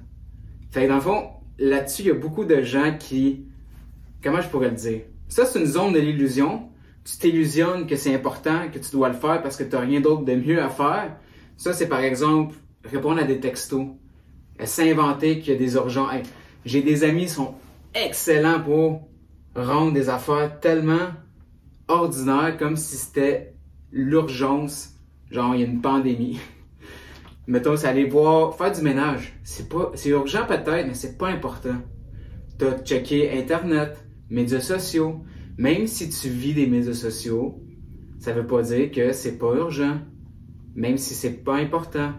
Fait 0.72 0.84
que 0.84 0.90
dans 0.90 0.96
le 0.96 1.02
fond, 1.02 1.30
là-dessus, 1.58 2.04
il 2.04 2.08
y 2.08 2.12
a 2.12 2.16
beaucoup 2.16 2.46
de 2.46 2.62
gens 2.62 2.96
qui, 2.98 3.48
comment 4.24 4.42
je 4.42 4.48
pourrais 4.48 4.70
le 4.70 4.76
dire? 4.76 5.02
Ça, 5.28 5.46
c'est 5.46 5.60
une 5.60 5.66
zone 5.66 5.94
de 5.94 6.00
l'illusion. 6.00 6.70
Tu 7.04 7.18
t'illusionnes 7.18 7.88
que 7.88 7.96
c'est 7.96 8.14
important, 8.14 8.70
que 8.72 8.80
tu 8.80 8.92
dois 8.92 9.10
le 9.10 9.16
faire 9.16 9.42
parce 9.42 9.58
que 9.58 9.64
tu 9.64 9.72
n'as 9.72 9.80
rien 9.80 10.02
d'autre 10.02 10.24
de 10.24 10.36
mieux 10.36 10.62
à 10.62 10.70
faire. 10.70 11.18
Ça, 11.58 11.74
c'est 11.74 11.88
par 11.88 12.02
exemple 12.02 12.56
répondre 12.84 13.20
à 13.20 13.24
des 13.24 13.40
textos 13.40 13.88
s'inventer 14.66 15.40
qu'il 15.40 15.54
y 15.54 15.56
a 15.56 15.60
des 15.60 15.76
urgences. 15.76 16.28
J'ai 16.66 16.82
des 16.82 17.04
amis 17.04 17.24
qui 17.24 17.30
sont 17.30 17.56
excellents 17.94 18.62
pour 18.62 19.08
rendre 19.56 19.94
des 19.94 20.10
affaires 20.10 20.60
tellement 20.60 21.10
ordinaires 21.88 22.58
comme 22.58 22.78
si 22.78 22.96
c'était 22.96 23.54
l'urgence, 23.92 24.96
genre 25.30 25.56
il 25.56 25.62
y 25.62 25.64
a 25.64 25.68
une 25.68 25.82
pandémie. 25.82 26.40
Mettons, 27.48 27.76
c'est 27.76 27.88
aller 27.88 28.06
voir, 28.06 28.56
faire 28.56 28.72
du 28.72 28.82
ménage. 28.82 29.34
C'est 29.44 29.68
pas, 29.68 29.92
c'est 29.96 30.10
urgent 30.10 30.46
peut-être, 30.46 30.88
mais 30.88 30.94
c'est 30.94 31.18
pas 31.18 31.28
important. 31.28 31.76
T'as 32.58 32.78
checké 32.80 33.38
Internet, 33.38 33.98
médias 34.32 34.62
sociaux. 34.62 35.22
Même 35.58 35.86
si 35.86 36.10
tu 36.10 36.30
vis 36.30 36.56
des 36.56 36.66
médias 36.66 36.94
sociaux, 36.94 37.62
ça 38.18 38.34
veut 38.34 38.48
pas 38.48 38.64
dire 38.64 38.90
que 38.90 39.14
c'est 39.14 39.38
pas 39.38 39.54
urgent. 39.54 40.00
Même 40.74 40.98
si 40.98 41.14
c'est 41.14 41.44
pas 41.44 41.58
important. 41.58 42.14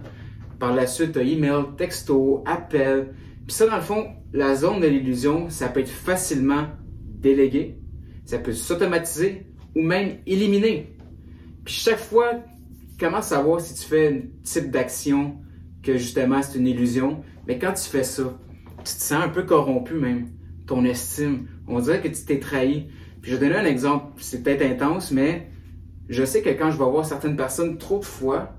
Par 0.61 0.73
la 0.73 0.87
suite, 0.87 1.13
tu 1.13 1.19
as 1.19 1.23
email, 1.23 1.65
texto, 1.77 2.45
appel. 2.47 3.15
Puis 3.45 3.57
ça, 3.57 3.67
dans 3.67 3.77
le 3.77 3.83
fond, 3.83 4.07
la 4.33 4.55
zone 4.55 4.81
de 4.81 4.87
l'illusion, 4.87 5.51
ça 5.51 5.69
peut 5.69 5.81
être 5.81 5.89
facilement 5.89 6.69
délégué, 7.05 7.79
ça 8.25 8.39
peut 8.39 8.53
s'automatiser 8.53 9.47
ou 9.75 9.83
même 9.83 10.19
éliminer. 10.27 10.97
Puis 11.65 11.75
chaque 11.75 11.99
fois, 11.99 12.41
comment 12.99 13.23
savoir 13.23 13.61
si 13.61 13.75
tu 13.75 13.83
fais 13.89 14.09
un 14.09 14.21
type 14.43 14.71
d'action 14.71 15.37
que 15.83 15.97
justement 15.97 16.43
c'est 16.43 16.59
une 16.59 16.67
illusion? 16.67 17.23
Mais 17.47 17.59
quand 17.59 17.73
tu 17.73 17.89
fais 17.89 18.05
ça, 18.05 18.39
tu 18.79 18.85
te 18.85 18.89
sens 19.03 19.25
un 19.25 19.29
peu 19.29 19.45
corrompu 19.45 19.95
même, 19.95 20.29
estime. 20.85 21.47
On 21.67 21.81
dirait 21.81 22.01
que 22.01 22.09
tu 22.09 22.25
t'es 22.25 22.39
trahi. 22.39 22.89
Puis 23.21 23.31
je 23.31 23.37
vais 23.37 23.49
donner 23.49 23.61
un 23.61 23.65
exemple, 23.65 24.13
c'est 24.17 24.43
peut-être 24.43 24.63
intense, 24.63 25.13
mais 25.13 25.49
je 26.09 26.25
sais 26.25 26.43
que 26.43 26.51
quand 26.51 26.71
je 26.71 26.79
vais 26.79 26.85
voir 26.85 27.05
certaines 27.05 27.37
personnes 27.37 27.79
trop 27.79 27.99
de 27.99 28.05
fois, 28.05 28.55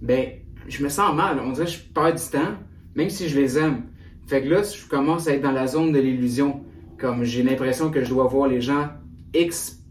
ben 0.00 0.28
je 0.68 0.82
me 0.84 0.88
sens 0.88 1.14
mal. 1.14 1.40
On 1.44 1.52
dirait 1.52 1.66
que 1.66 1.72
je 1.72 1.80
perds 1.80 2.14
du 2.14 2.30
temps, 2.30 2.54
même 2.94 3.10
si 3.10 3.28
je 3.28 3.38
les 3.38 3.58
aime. 3.58 3.82
Fait 4.26 4.42
que 4.42 4.48
là, 4.48 4.62
je 4.62 4.86
commence 4.86 5.26
à 5.26 5.34
être 5.34 5.42
dans 5.42 5.50
la 5.50 5.66
zone 5.66 5.92
de 5.92 5.98
l'illusion. 5.98 6.64
Comme 6.98 7.24
j'ai 7.24 7.42
l'impression 7.42 7.90
que 7.90 8.04
je 8.04 8.10
dois 8.10 8.26
voir 8.26 8.46
les 8.46 8.60
gens 8.60 8.88
X 9.34 9.82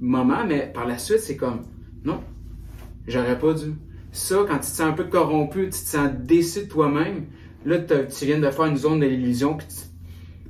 moment, 0.00 0.44
mais 0.46 0.70
par 0.72 0.86
la 0.86 0.98
suite, 0.98 1.20
c'est 1.20 1.36
comme, 1.36 1.62
non, 2.04 2.20
j'aurais 3.06 3.38
pas 3.38 3.54
dû. 3.54 3.74
Ça, 4.12 4.36
quand 4.46 4.54
tu 4.54 4.60
te 4.60 4.66
sens 4.66 4.80
un 4.80 4.92
peu 4.92 5.04
corrompu, 5.04 5.64
tu 5.64 5.70
te 5.70 5.74
sens 5.76 6.10
déçu 6.22 6.60
de 6.60 6.66
toi-même, 6.66 7.26
là, 7.64 7.78
tu 7.78 8.24
viens 8.24 8.38
de 8.38 8.50
faire 8.50 8.66
une 8.66 8.76
zone 8.76 9.00
de 9.00 9.06
l'illusion, 9.06 9.58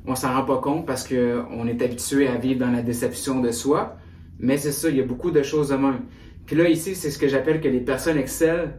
on 0.09 0.15
s'en 0.15 0.33
rend 0.33 0.45
pas 0.45 0.59
compte 0.59 0.87
parce 0.87 1.07
qu'on 1.07 1.67
est 1.69 1.83
habitué 1.83 2.27
à 2.27 2.37
vivre 2.37 2.61
dans 2.61 2.71
la 2.71 2.83
déception 2.83 3.41
de 3.41 3.51
soi. 3.51 3.97
Mais 4.39 4.57
c'est 4.57 4.73
ça, 4.73 4.89
il 4.89 4.97
y 4.97 5.01
a 5.01 5.05
beaucoup 5.05 5.31
de 5.31 5.43
choses 5.43 5.69
de 5.69 5.77
même. 5.77 6.01
Puis 6.47 6.57
là, 6.57 6.69
ici, 6.69 6.95
c'est 6.95 7.11
ce 7.11 7.19
que 7.19 7.29
j'appelle 7.29 7.61
que 7.61 7.69
les 7.69 7.81
personnes 7.81 8.17
excellent 8.17 8.73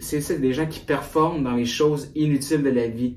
c'est 0.00 0.40
des 0.40 0.52
gens 0.52 0.66
qui 0.66 0.80
performent 0.80 1.42
dans 1.42 1.54
les 1.54 1.64
choses 1.64 2.10
inutiles 2.14 2.62
de 2.62 2.70
la 2.70 2.88
vie. 2.88 3.16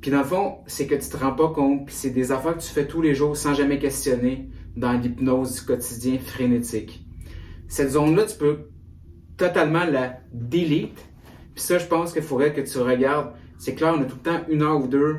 Puis 0.00 0.10
dans 0.10 0.18
le 0.18 0.24
fond, 0.24 0.58
c'est 0.66 0.86
que 0.86 0.94
tu 0.94 1.08
te 1.08 1.16
rends 1.16 1.34
pas 1.34 1.48
compte, 1.48 1.86
puis 1.86 1.94
c'est 1.94 2.10
des 2.10 2.32
affaires 2.32 2.56
que 2.56 2.62
tu 2.62 2.70
fais 2.70 2.86
tous 2.86 3.02
les 3.02 3.14
jours 3.14 3.36
sans 3.36 3.54
jamais 3.54 3.78
questionner 3.78 4.48
dans 4.76 4.92
l'hypnose 4.92 5.56
du 5.56 5.62
quotidien 5.62 6.18
frénétique. 6.18 7.04
Cette 7.68 7.90
zone-là, 7.90 8.24
tu 8.24 8.36
peux 8.38 8.70
totalement 9.36 9.84
la 9.84 10.20
delete. 10.32 11.06
Puis 11.54 11.62
ça, 11.62 11.78
je 11.78 11.86
pense 11.86 12.12
qu'il 12.12 12.22
faudrait 12.22 12.52
que 12.52 12.60
tu 12.60 12.78
regardes. 12.78 13.32
C'est 13.58 13.74
clair, 13.74 13.94
on 13.96 14.00
a 14.00 14.04
tout 14.04 14.16
le 14.16 14.22
temps 14.22 14.40
une 14.48 14.62
heure 14.62 14.82
ou 14.82 14.86
deux 14.86 15.16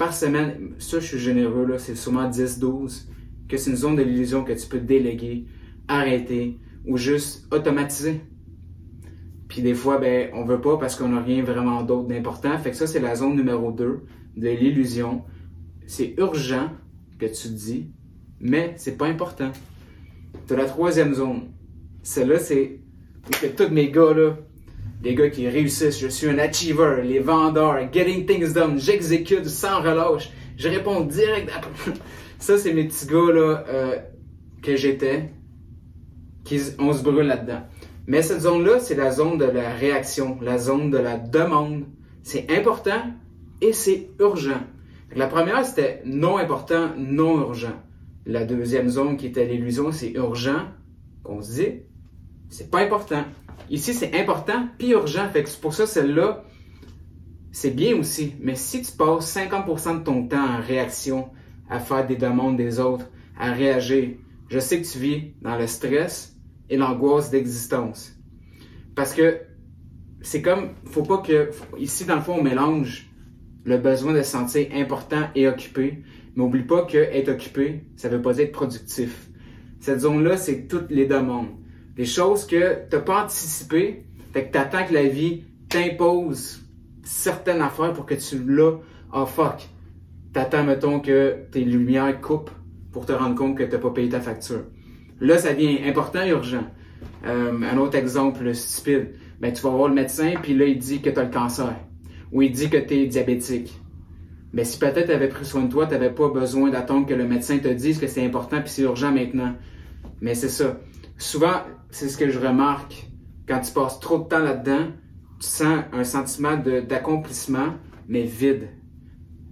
par 0.00 0.14
semaine. 0.14 0.76
Ça, 0.78 0.98
je 0.98 1.04
suis 1.04 1.18
généreux, 1.18 1.66
là, 1.66 1.78
c'est 1.78 1.94
sûrement 1.94 2.30
10-12. 2.30 3.06
Que 3.50 3.58
c'est 3.58 3.70
une 3.70 3.76
zone 3.76 3.96
de 3.96 4.02
l'illusion 4.02 4.44
que 4.44 4.52
tu 4.54 4.66
peux 4.66 4.80
déléguer, 4.80 5.44
arrêter 5.88 6.58
ou 6.86 6.96
juste 6.96 7.46
automatiser. 7.52 8.22
Puis 9.46 9.60
des 9.60 9.74
fois, 9.74 9.98
ben, 9.98 10.30
on 10.32 10.46
veut 10.46 10.62
pas 10.62 10.78
parce 10.78 10.96
qu'on 10.96 11.10
n'a 11.10 11.20
rien 11.20 11.42
vraiment 11.42 11.82
d'autre 11.82 12.08
d'important. 12.08 12.56
Fait 12.56 12.70
que 12.70 12.76
ça, 12.78 12.86
c'est 12.86 13.00
la 13.00 13.14
zone 13.14 13.36
numéro 13.36 13.72
2 13.72 14.00
de 14.36 14.48
l'illusion. 14.48 15.22
C'est 15.86 16.14
urgent 16.16 16.70
que 17.18 17.26
tu 17.26 17.48
te 17.48 17.48
dis, 17.48 17.90
mais 18.40 18.72
c'est 18.78 18.96
pas 18.96 19.06
important. 19.06 19.52
Tu 20.48 20.56
la 20.56 20.64
troisième 20.64 21.12
zone. 21.12 21.50
Celle-là, 22.02 22.38
c'est 22.38 22.80
que 23.30 23.48
tous 23.48 23.70
mes 23.70 23.90
gars, 23.90 24.14
là, 24.14 24.38
les 25.02 25.14
gars 25.14 25.30
qui 25.30 25.48
réussissent, 25.48 25.98
je 26.00 26.08
suis 26.08 26.28
un 26.28 26.38
achiever, 26.38 27.02
les 27.04 27.20
vendeurs, 27.20 27.78
getting 27.92 28.26
things 28.26 28.52
done, 28.52 28.78
j'exécute 28.78 29.46
sans 29.46 29.80
relâche, 29.80 30.30
je 30.56 30.68
réponds 30.68 31.00
direct. 31.00 31.50
Ça, 32.38 32.56
c'est 32.58 32.72
mes 32.72 32.84
petits 32.84 33.06
gars, 33.06 33.32
là, 33.32 33.64
euh, 33.68 33.96
que 34.62 34.76
j'étais, 34.76 35.30
on 36.78 36.92
se 36.92 37.02
brûle 37.02 37.26
là-dedans. 37.26 37.62
Mais 38.06 38.22
cette 38.22 38.40
zone-là, 38.40 38.80
c'est 38.80 38.94
la 38.94 39.10
zone 39.10 39.38
de 39.38 39.44
la 39.44 39.70
réaction, 39.74 40.38
la 40.40 40.58
zone 40.58 40.90
de 40.90 40.98
la 40.98 41.16
demande. 41.16 41.84
C'est 42.22 42.50
important 42.50 43.02
et 43.60 43.72
c'est 43.72 44.08
urgent. 44.18 44.60
La 45.14 45.26
première, 45.26 45.64
c'était 45.64 46.02
non 46.04 46.36
important, 46.36 46.90
non 46.96 47.40
urgent. 47.40 47.80
La 48.26 48.44
deuxième 48.44 48.88
zone 48.88 49.16
qui 49.16 49.26
était 49.26 49.46
l'illusion, 49.46 49.92
c'est 49.92 50.10
urgent, 50.12 50.68
qu'on 51.22 51.40
se 51.40 51.52
dit, 51.52 51.68
c'est 52.48 52.70
pas 52.70 52.80
important. 52.80 53.24
Ici, 53.68 53.94
c'est 53.94 54.18
important 54.18 54.68
puis 54.78 54.90
urgent. 54.90 55.28
Fait 55.30 55.42
que 55.42 55.48
c'est 55.48 55.60
pour 55.60 55.74
ça, 55.74 55.86
celle-là, 55.86 56.44
c'est 57.52 57.74
bien 57.74 57.96
aussi. 57.96 58.34
Mais 58.40 58.54
si 58.54 58.82
tu 58.82 58.92
passes 58.92 59.36
50% 59.36 59.98
de 59.98 60.04
ton 60.04 60.26
temps 60.26 60.56
en 60.56 60.60
réaction, 60.60 61.30
à 61.68 61.78
faire 61.78 62.06
des 62.06 62.16
demandes 62.16 62.56
des 62.56 62.80
autres, 62.80 63.06
à 63.38 63.52
réagir, 63.52 64.16
je 64.48 64.58
sais 64.58 64.82
que 64.82 64.86
tu 64.86 64.98
vis 64.98 65.34
dans 65.40 65.56
le 65.56 65.66
stress, 65.66 66.36
et 66.70 66.76
l'angoisse 66.76 67.30
d'existence. 67.30 68.16
Parce 68.94 69.12
que 69.12 69.40
c'est 70.22 70.40
comme, 70.40 70.70
faut 70.86 71.02
pas 71.02 71.18
que, 71.18 71.50
ici 71.78 72.04
dans 72.04 72.16
le 72.16 72.22
fond, 72.22 72.36
on 72.38 72.42
mélange 72.42 73.10
le 73.64 73.76
besoin 73.76 74.12
de 74.12 74.22
se 74.22 74.30
sentir 74.30 74.68
important 74.72 75.28
et 75.34 75.48
occupé. 75.48 76.02
Mais 76.34 76.44
oublie 76.44 76.62
pas 76.62 76.84
que 76.84 76.96
être 76.96 77.28
occupé, 77.28 77.84
ça 77.96 78.08
veut 78.08 78.22
pas 78.22 78.32
dire 78.32 78.44
être 78.44 78.52
productif. 78.52 79.28
Cette 79.80 80.00
zone-là, 80.00 80.36
c'est 80.36 80.68
toutes 80.68 80.90
les 80.90 81.06
demandes. 81.06 81.48
Des 82.00 82.06
choses 82.06 82.46
que 82.46 82.88
tu 82.88 82.96
n'as 82.96 83.02
pas 83.02 83.24
anticipées, 83.24 84.06
fait 84.32 84.46
que 84.46 84.52
tu 84.52 84.56
attends 84.56 84.86
que 84.86 84.94
la 84.94 85.02
vie 85.02 85.42
t'impose 85.68 86.62
certaines 87.02 87.60
affaires 87.60 87.92
pour 87.92 88.06
que 88.06 88.14
tu 88.14 88.42
l'as. 88.42 88.78
Oh 89.12 89.26
fuck. 89.26 89.68
T'attends, 90.32 90.64
mettons, 90.64 91.00
que 91.00 91.36
tes 91.52 91.62
lumières 91.62 92.18
coupent 92.22 92.52
pour 92.90 93.04
te 93.04 93.12
rendre 93.12 93.34
compte 93.34 93.58
que 93.58 93.64
tu 93.64 93.72
n'as 93.72 93.78
pas 93.78 93.90
payé 93.90 94.08
ta 94.08 94.22
facture. 94.22 94.62
Là, 95.20 95.36
ça 95.36 95.52
devient 95.52 95.80
important 95.84 96.22
et 96.22 96.30
urgent. 96.30 96.64
Euh, 97.26 97.60
un 97.70 97.76
autre 97.76 97.98
exemple 97.98 98.54
stupide. 98.54 99.10
Ben, 99.38 99.52
tu 99.52 99.60
vas 99.60 99.68
voir 99.68 99.88
le 99.88 99.94
médecin, 99.94 100.32
puis 100.42 100.54
là, 100.54 100.64
il 100.64 100.78
dit 100.78 101.02
que 101.02 101.10
tu 101.10 101.18
as 101.20 101.24
le 101.24 101.30
cancer. 101.30 101.76
Ou 102.32 102.40
il 102.40 102.50
dit 102.50 102.70
que 102.70 102.78
tu 102.78 102.94
es 102.94 103.06
diabétique. 103.08 103.78
Mais 104.54 104.64
si 104.64 104.78
peut-être 104.78 105.04
tu 105.04 105.12
avais 105.12 105.28
pris 105.28 105.44
soin 105.44 105.64
de 105.64 105.70
toi, 105.70 105.84
tu 105.84 105.92
n'avais 105.92 106.14
pas 106.14 106.30
besoin 106.30 106.70
d'attendre 106.70 107.06
que 107.06 107.12
le 107.12 107.28
médecin 107.28 107.58
te 107.58 107.68
dise 107.68 107.98
que 107.98 108.06
c'est 108.06 108.24
important 108.24 108.62
puis 108.62 108.70
c'est 108.70 108.82
urgent 108.84 109.12
maintenant. 109.12 109.54
Mais 110.22 110.34
c'est 110.34 110.48
ça. 110.48 110.80
Souvent, 111.20 111.52
c'est 111.90 112.08
ce 112.08 112.16
que 112.16 112.30
je 112.30 112.38
remarque. 112.38 113.06
Quand 113.46 113.60
tu 113.60 113.72
passes 113.72 114.00
trop 114.00 114.20
de 114.20 114.24
temps 114.24 114.38
là-dedans, 114.38 114.86
tu 115.38 115.46
sens 115.46 115.84
un 115.92 116.02
sentiment 116.02 116.56
d'accomplissement, 116.56 117.74
mais 118.08 118.22
vide. 118.22 118.70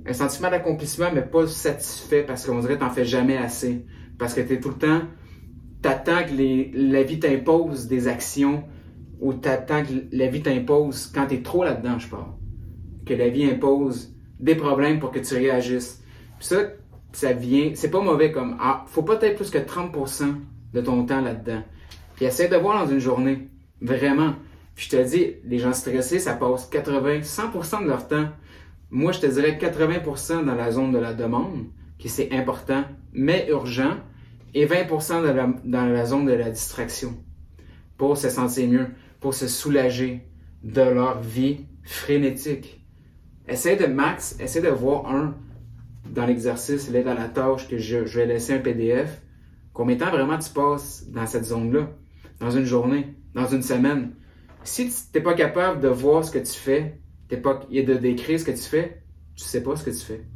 Un 0.06 0.14
sentiment 0.14 0.50
d'accomplissement, 0.50 1.10
mais 1.12 1.20
pas 1.20 1.46
satisfait 1.46 2.22
parce 2.22 2.46
qu'on 2.46 2.60
dirait 2.60 2.74
que 2.74 2.78
tu 2.78 2.84
n'en 2.86 2.90
fais 2.90 3.04
jamais 3.04 3.36
assez. 3.36 3.84
Parce 4.18 4.32
que 4.32 4.40
tu 4.40 4.54
es 4.54 4.60
tout 4.60 4.70
le 4.70 4.76
temps, 4.76 5.02
tu 5.82 5.88
attends 5.90 6.24
que 6.24 6.32
la 6.74 7.02
vie 7.02 7.20
t'impose 7.20 7.86
des 7.86 8.08
actions 8.08 8.64
ou 9.20 9.34
tu 9.34 9.46
attends 9.46 9.82
que 9.82 9.92
la 10.10 10.28
vie 10.28 10.40
t'impose 10.40 11.12
quand 11.14 11.26
tu 11.26 11.34
es 11.34 11.42
trop 11.42 11.64
là-dedans, 11.64 11.98
je 11.98 12.08
parle. 12.08 12.32
Que 13.04 13.12
la 13.12 13.28
vie 13.28 13.44
impose 13.44 14.14
des 14.40 14.54
problèmes 14.54 15.00
pour 15.00 15.10
que 15.10 15.18
tu 15.18 15.34
réagisses. 15.34 16.02
Puis 16.38 16.48
ça, 16.48 16.62
ça 17.12 17.34
vient, 17.34 17.72
c'est 17.74 17.90
pas 17.90 18.00
mauvais 18.00 18.32
comme, 18.32 18.56
ah, 18.58 18.84
faut 18.86 19.02
pas 19.02 19.18
être 19.20 19.36
plus 19.36 19.50
que 19.50 19.58
30% 19.58 20.34
de 20.72 20.80
ton 20.80 21.04
temps 21.04 21.20
là-dedans. 21.20 21.62
Puis 22.16 22.24
essaie 22.24 22.48
de 22.48 22.56
voir 22.56 22.84
dans 22.84 22.90
une 22.90 22.98
journée, 22.98 23.48
vraiment. 23.80 24.34
Puis 24.74 24.88
je 24.90 24.96
te 24.96 25.08
dis, 25.08 25.34
les 25.44 25.58
gens 25.58 25.72
stressés, 25.72 26.18
ça 26.18 26.34
passe 26.34 26.66
80, 26.66 27.20
100% 27.20 27.82
de 27.82 27.88
leur 27.88 28.06
temps. 28.08 28.28
Moi, 28.90 29.12
je 29.12 29.20
te 29.20 29.26
dirais 29.26 29.58
80% 29.60 30.44
dans 30.44 30.54
la 30.54 30.70
zone 30.70 30.92
de 30.92 30.98
la 30.98 31.14
demande, 31.14 31.66
qui 31.98 32.08
c'est 32.08 32.32
important, 32.32 32.84
mais 33.12 33.46
urgent, 33.50 33.96
et 34.54 34.66
20% 34.66 35.60
dans 35.64 35.86
la, 35.86 36.04
zone 36.06 36.26
de 36.26 36.32
la 36.32 36.50
distraction, 36.50 37.14
pour 37.96 38.16
se 38.16 38.30
sentir 38.30 38.68
mieux, 38.68 38.86
pour 39.20 39.34
se 39.34 39.46
soulager 39.46 40.22
de 40.62 40.82
leur 40.82 41.20
vie 41.20 41.66
frénétique. 41.82 42.80
Essaye 43.46 43.76
de 43.76 43.86
max, 43.86 44.36
essaie 44.40 44.60
de 44.60 44.68
voir 44.68 45.14
un 45.14 45.34
dans 46.10 46.26
l'exercice, 46.26 46.90
là, 46.90 47.02
dans 47.02 47.14
la 47.14 47.28
tâche 47.28 47.68
que 47.68 47.78
je, 47.78 47.98
vais 47.98 48.26
laisser 48.26 48.54
un 48.54 48.58
PDF. 48.58 49.20
Combien 49.78 49.94
de 49.94 50.00
temps 50.00 50.10
vraiment 50.10 50.36
tu 50.38 50.50
passes 50.50 51.06
dans 51.08 51.24
cette 51.24 51.44
zone-là? 51.44 51.88
Dans 52.40 52.50
une 52.50 52.64
journée, 52.64 53.14
dans 53.32 53.46
une 53.46 53.62
semaine? 53.62 54.10
Si 54.64 54.88
tu 54.88 54.92
n'es 55.14 55.22
pas 55.22 55.34
capable 55.34 55.80
de 55.80 55.86
voir 55.86 56.24
ce 56.24 56.32
que 56.32 56.40
tu 56.40 56.58
fais, 56.58 56.98
t'es 57.28 57.36
pas, 57.36 57.60
et 57.70 57.84
de 57.84 57.94
décrire 57.94 58.40
ce 58.40 58.44
que 58.44 58.50
tu 58.50 58.64
fais, 58.64 59.04
tu 59.36 59.44
sais 59.44 59.62
pas 59.62 59.76
ce 59.76 59.84
que 59.84 59.90
tu 59.90 60.04
fais. 60.04 60.26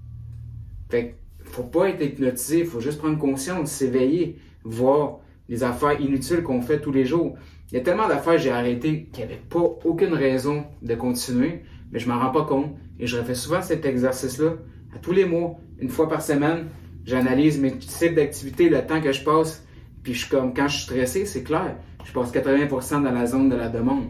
Fait 0.91 1.17
faut 1.41 1.65
pas 1.65 1.89
être 1.89 2.01
hypnotisé, 2.01 2.61
il 2.61 2.67
faut 2.67 2.79
juste 2.79 2.99
prendre 2.99 3.19
conscience, 3.19 3.73
s'éveiller, 3.73 4.39
voir 4.63 5.19
les 5.49 5.65
affaires 5.65 6.01
inutiles 6.01 6.45
qu'on 6.45 6.63
fait 6.63 6.81
tous 6.81 6.93
les 6.93 7.05
jours. 7.05 7.37
Il 7.73 7.75
y 7.75 7.79
a 7.79 7.81
tellement 7.81 8.07
d'affaires 8.07 8.35
que 8.35 8.43
j'ai 8.43 8.53
arrêté 8.53 9.09
qui 9.13 9.23
n'avaient 9.23 9.43
pas 9.51 9.59
aucune 9.59 10.15
raison 10.15 10.67
de 10.83 10.95
continuer, 10.95 11.65
mais 11.91 11.99
je 11.99 12.09
m'en 12.09 12.21
rends 12.21 12.31
pas 12.31 12.45
compte. 12.45 12.77
Et 13.01 13.09
je 13.09 13.19
refais 13.19 13.35
souvent 13.35 13.61
cet 13.61 13.87
exercice-là 13.87 14.53
à 14.95 15.01
tous 15.01 15.11
les 15.11 15.25
mois, 15.25 15.57
une 15.81 15.89
fois 15.89 16.09
par 16.09 16.23
semaine. 16.23 16.69
J'analyse 17.05 17.61
mes 17.61 17.77
types 17.77 18.15
d'activités, 18.15 18.69
le 18.69 18.87
temps 18.87 19.01
que 19.01 19.13
je 19.13 19.23
passe. 19.23 19.65
Puis 20.03 20.15
je 20.15 20.29
comme, 20.29 20.53
quand 20.55 20.69
je 20.69 20.77
suis 20.77 20.85
stressé, 20.85 21.27
c'est 21.27 21.43
clair, 21.43 21.77
je 22.05 22.13
passe 22.13 22.33
80% 22.33 23.03
dans 23.03 23.13
la 23.13 23.27
zone 23.27 23.49
de 23.49 23.57
la 23.57 23.69
demande. 23.69 24.05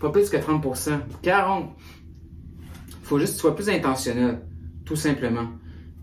Pas 0.00 0.10
plus 0.10 0.28
que 0.30 0.36
30%. 0.36 0.98
40%. 1.22 1.66
Faut 3.02 3.18
juste 3.18 3.32
que 3.32 3.36
tu 3.36 3.40
sois 3.40 3.54
plus 3.54 3.68
intentionnel. 3.68 4.40
Tout 4.84 4.96
simplement. 4.96 5.48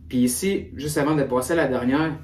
Puis 0.07 0.19
ici, 0.19 0.67
juste 0.75 0.97
avant 0.97 1.15
de 1.15 1.23
passer 1.23 1.53
à 1.53 1.55
la 1.55 1.67
dernière, 1.67 2.17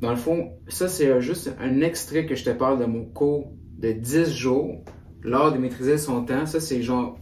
dans 0.00 0.10
le 0.10 0.16
fond, 0.16 0.52
ça 0.68 0.88
c'est 0.88 1.20
juste 1.20 1.54
un 1.60 1.80
extrait 1.80 2.26
que 2.26 2.34
je 2.34 2.44
te 2.44 2.50
parle 2.50 2.78
de 2.78 2.84
mon 2.84 3.04
cours 3.04 3.52
de 3.78 3.92
10 3.92 4.32
jours, 4.32 4.84
l'art 5.22 5.52
de 5.52 5.58
maîtriser 5.58 5.98
son 5.98 6.24
temps. 6.24 6.46
Ça 6.46 6.60
c'est 6.60 6.82
genre 6.82 7.18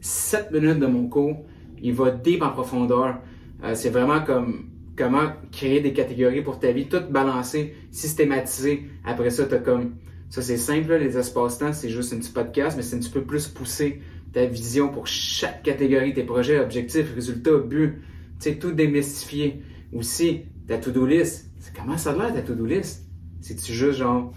7 0.00 0.50
minutes 0.52 0.78
de 0.78 0.86
mon 0.86 1.08
cours. 1.08 1.44
Il 1.82 1.94
va 1.94 2.10
deep 2.10 2.42
en 2.42 2.50
profondeur. 2.50 3.18
Euh, 3.62 3.74
c'est 3.74 3.90
vraiment 3.90 4.22
comme 4.22 4.70
comment 4.96 5.32
créer 5.52 5.80
des 5.80 5.92
catégories 5.92 6.42
pour 6.42 6.58
ta 6.58 6.72
vie, 6.72 6.86
tout 6.86 7.02
balancer, 7.10 7.74
systématiser. 7.90 8.84
Après 9.04 9.30
ça, 9.30 9.46
tu 9.46 9.54
as 9.54 9.58
comme. 9.58 9.96
Ça, 10.30 10.42
c'est 10.42 10.56
simple, 10.56 10.94
les 10.94 11.16
espaces-temps, 11.16 11.72
c'est 11.72 11.90
juste 11.90 12.12
un 12.12 12.18
petit 12.18 12.32
podcast, 12.32 12.76
mais 12.76 12.82
c'est 12.82 12.96
un 12.96 12.98
petit 12.98 13.10
peu 13.10 13.22
plus 13.22 13.46
poussé 13.46 14.00
ta 14.32 14.46
vision 14.46 14.88
pour 14.88 15.06
chaque 15.06 15.62
catégorie, 15.62 16.12
tes 16.12 16.24
projets, 16.24 16.58
objectifs, 16.58 17.14
résultats, 17.14 17.58
buts. 17.58 18.02
Tu 18.40 18.50
sais, 18.50 18.56
tout 18.56 18.72
démystifier. 18.72 19.62
Aussi, 19.92 20.42
ta 20.66 20.76
to-do 20.76 21.06
list. 21.06 21.50
Comment 21.76 21.96
ça 21.96 22.12
a 22.12 22.16
l'air 22.16 22.34
ta 22.34 22.42
to-do 22.42 22.66
list? 22.66 23.06
C'est-tu 23.40 23.72
juste 23.72 23.98
genre, 23.98 24.32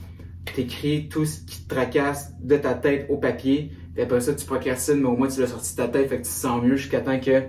t'écris 0.54 1.10
tout 1.10 1.26
ce 1.26 1.40
qui 1.42 1.64
te 1.64 1.70
tracasse 1.74 2.34
de 2.42 2.58
ta 2.58 2.74
tête 2.74 3.08
au 3.10 3.18
papier, 3.18 3.72
puis 3.94 4.04
après 4.04 4.20
ça, 4.22 4.34
tu 4.34 4.46
procrastines, 4.46 5.02
mais 5.02 5.08
au 5.08 5.16
moins 5.18 5.28
tu 5.28 5.40
l'as 5.40 5.48
sorti 5.48 5.72
de 5.72 5.78
ta 5.78 5.88
tête, 5.88 6.10
fait 6.10 6.18
que 6.18 6.24
tu 6.24 6.30
te 6.30 6.36
sens 6.36 6.64
mieux 6.64 6.76
jusqu'à 6.76 7.02
temps 7.02 7.20
que. 7.20 7.44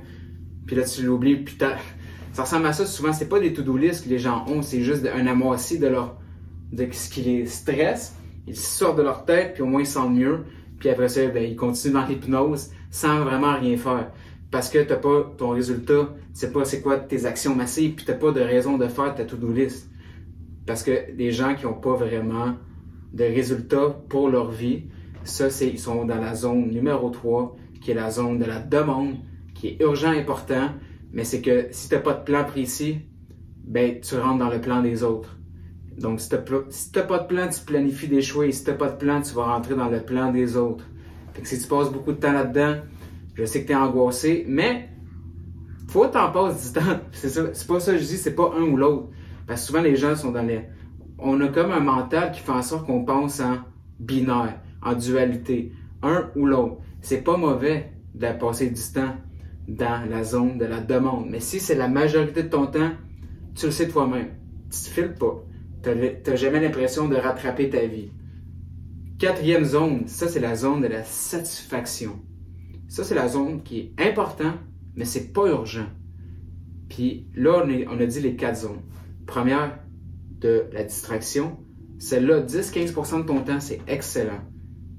Puis 0.66 0.76
là, 0.76 0.84
tu 0.84 1.02
l'oublies, 1.02 1.36
puis 1.36 1.56
Ça 2.38 2.44
ressemble 2.44 2.66
à 2.66 2.72
ça, 2.72 2.86
souvent, 2.86 3.12
c'est 3.12 3.28
pas 3.28 3.40
des 3.40 3.52
to-do 3.52 3.76
list 3.76 4.04
que 4.04 4.10
les 4.10 4.20
gens 4.20 4.44
ont, 4.46 4.62
c'est 4.62 4.82
juste 4.82 5.04
un 5.12 5.26
amoisi 5.26 5.80
de 5.80 5.88
leur. 5.88 6.16
de 6.70 6.86
ce 6.92 7.10
qui 7.10 7.22
les 7.22 7.46
stresse. 7.46 8.14
Ils 8.46 8.54
sortent 8.54 8.96
de 8.96 9.02
leur 9.02 9.24
tête, 9.24 9.54
puis 9.54 9.64
au 9.64 9.66
moins 9.66 9.80
ils 9.80 9.86
sentent 9.88 10.14
mieux. 10.14 10.44
Puis 10.78 10.88
après 10.88 11.08
ça, 11.08 11.26
ben, 11.26 11.42
ils 11.42 11.56
continuent 11.56 11.94
dans 11.94 12.06
l'hypnose 12.06 12.70
sans 12.92 13.24
vraiment 13.24 13.58
rien 13.58 13.76
faire. 13.76 14.12
Parce 14.52 14.70
que 14.70 14.78
t'as 14.78 14.94
pas 14.94 15.34
ton 15.36 15.48
résultat, 15.48 16.14
c'est 16.32 16.52
pas 16.52 16.64
c'est 16.64 16.80
quoi 16.80 16.98
tes 16.98 17.26
actions 17.26 17.56
massives, 17.56 17.96
puis 17.96 18.04
t'as 18.04 18.14
pas 18.14 18.30
de 18.30 18.40
raison 18.40 18.78
de 18.78 18.86
faire 18.86 19.16
ta 19.16 19.24
to-do 19.24 19.50
list. 19.50 19.90
Parce 20.64 20.84
que 20.84 20.92
les 21.16 21.32
gens 21.32 21.56
qui 21.56 21.66
ont 21.66 21.74
pas 21.74 21.94
vraiment 21.94 22.54
de 23.14 23.24
résultats 23.24 23.98
pour 24.08 24.28
leur 24.28 24.52
vie, 24.52 24.84
ça, 25.24 25.50
c'est, 25.50 25.66
ils 25.66 25.80
sont 25.80 26.04
dans 26.04 26.20
la 26.20 26.36
zone 26.36 26.70
numéro 26.70 27.10
3, 27.10 27.56
qui 27.80 27.90
est 27.90 27.94
la 27.94 28.12
zone 28.12 28.38
de 28.38 28.44
la 28.44 28.60
demande, 28.60 29.16
qui 29.56 29.70
est 29.70 29.82
urgent, 29.82 30.12
important, 30.12 30.68
mais 31.12 31.24
c'est 31.24 31.40
que 31.40 31.68
si 31.70 31.88
tu 31.88 31.94
n'as 31.94 32.00
pas 32.00 32.14
de 32.14 32.24
plan 32.24 32.44
précis, 32.44 33.00
ben, 33.64 34.00
tu 34.00 34.16
rentres 34.16 34.38
dans 34.38 34.50
le 34.50 34.60
plan 34.60 34.82
des 34.82 35.02
autres. 35.02 35.36
Donc, 35.98 36.20
si 36.20 36.28
tu 36.28 36.36
n'as 36.36 37.04
pas 37.04 37.18
de 37.18 37.26
plan, 37.26 37.48
tu 37.48 37.60
planifies 37.64 38.08
des 38.08 38.22
choix, 38.22 38.46
et 38.46 38.52
si 38.52 38.64
tu 38.64 38.70
n'as 38.70 38.76
pas 38.76 38.88
de 38.88 38.96
plan, 38.96 39.20
tu 39.20 39.34
vas 39.34 39.44
rentrer 39.44 39.74
dans 39.74 39.88
le 39.88 40.00
plan 40.00 40.32
des 40.32 40.56
autres. 40.56 40.84
Fait 41.34 41.42
que 41.42 41.48
si 41.48 41.60
tu 41.60 41.66
passes 41.66 41.90
beaucoup 41.90 42.12
de 42.12 42.18
temps 42.18 42.32
là-dedans, 42.32 42.76
je 43.34 43.44
sais 43.44 43.62
que 43.62 43.66
tu 43.66 43.72
es 43.72 43.76
angoissé, 43.76 44.44
mais 44.48 44.88
faut 45.88 46.06
que 46.06 46.12
tu 46.12 46.18
en 46.18 46.30
passes 46.30 46.72
du 46.72 46.80
temps. 46.80 47.00
C'est 47.12 47.66
pas 47.66 47.80
ça 47.80 47.92
que 47.92 47.98
je 47.98 48.04
dis, 48.04 48.16
c'est 48.16 48.34
pas 48.34 48.52
un 48.56 48.62
ou 48.62 48.76
l'autre. 48.76 49.08
Parce 49.46 49.62
que 49.62 49.66
souvent, 49.68 49.82
les 49.82 49.96
gens 49.96 50.14
sont 50.14 50.32
dans 50.32 50.42
les... 50.42 50.66
On 51.18 51.40
a 51.40 51.48
comme 51.48 51.72
un 51.72 51.80
mental 51.80 52.30
qui 52.32 52.40
fait 52.40 52.52
en 52.52 52.62
sorte 52.62 52.86
qu'on 52.86 53.04
pense 53.04 53.40
en 53.40 53.58
binaire 53.98 54.60
en 54.82 54.94
dualité, 54.94 55.72
un 56.02 56.30
ou 56.36 56.46
l'autre. 56.46 56.76
C'est 57.00 57.22
pas 57.22 57.36
mauvais 57.36 57.92
de 58.14 58.26
passer 58.38 58.70
du 58.70 58.82
temps 58.82 59.14
dans 59.68 60.08
la 60.08 60.24
zone 60.24 60.58
de 60.58 60.64
la 60.64 60.80
demande. 60.80 61.26
Mais 61.28 61.40
si 61.40 61.60
c'est 61.60 61.74
la 61.74 61.88
majorité 61.88 62.42
de 62.42 62.48
ton 62.48 62.66
temps, 62.66 62.92
tu 63.54 63.66
le 63.66 63.72
sais 63.72 63.88
toi-même. 63.88 64.30
Tu 64.70 64.78
te 64.78 64.88
files 64.88 65.14
pas. 65.14 65.44
Tu 65.82 65.90
n'as 65.90 66.36
jamais 66.36 66.60
l'impression 66.60 67.08
de 67.08 67.16
rattraper 67.16 67.70
ta 67.70 67.86
vie. 67.86 68.10
Quatrième 69.18 69.64
zone, 69.64 70.06
ça 70.06 70.28
c'est 70.28 70.40
la 70.40 70.54
zone 70.54 70.80
de 70.80 70.86
la 70.86 71.04
satisfaction. 71.04 72.20
Ça 72.88 73.04
c'est 73.04 73.14
la 73.14 73.28
zone 73.28 73.62
qui 73.62 73.78
est 73.80 74.08
importante, 74.08 74.58
mais 74.96 75.04
c'est 75.04 75.32
pas 75.32 75.46
urgent. 75.48 75.86
Puis 76.88 77.26
là, 77.34 77.64
on, 77.64 77.94
on, 77.94 78.00
a 78.00 78.06
dit 78.06 78.20
les 78.20 78.34
quatre 78.34 78.60
zones. 78.60 78.80
Première, 79.26 79.78
de 80.40 80.64
la 80.72 80.84
distraction. 80.84 81.58
Celle-là, 81.98 82.42
10-15% 82.42 83.22
de 83.22 83.26
ton 83.26 83.40
temps, 83.40 83.60
c'est 83.60 83.80
excellent. 83.86 84.40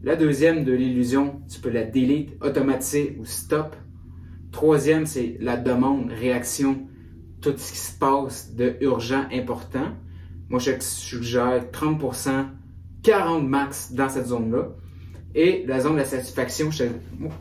La 0.04 0.16
deuxième 0.16 0.64
de 0.64 0.74
l'illusion, 0.74 1.42
tu 1.50 1.60
peux 1.60 1.70
la 1.70 1.84
delete, 1.84 2.38
automatiser 2.42 3.18
ou 3.20 3.26
stop. 3.26 3.76
Troisième, 4.52 5.06
c'est 5.06 5.38
la 5.40 5.58
demande, 5.58 6.12
réaction, 6.12 6.88
tout 7.42 7.54
ce 7.56 7.72
qui 7.72 7.78
se 7.78 7.98
passe 7.98 8.56
de 8.56 8.76
urgent, 8.82 9.26
important. 9.32 9.94
Moi, 10.50 10.60
je 10.60 10.72
suggère 10.80 11.66
30%, 11.72 12.46
40 13.04 13.48
max 13.48 13.94
dans 13.94 14.10
cette 14.10 14.28
zone-là. 14.28 14.70
Et 15.36 15.64
la 15.68 15.80
zone 15.80 15.94
de 15.94 16.00
la 16.00 16.06
satisfaction, 16.06 16.70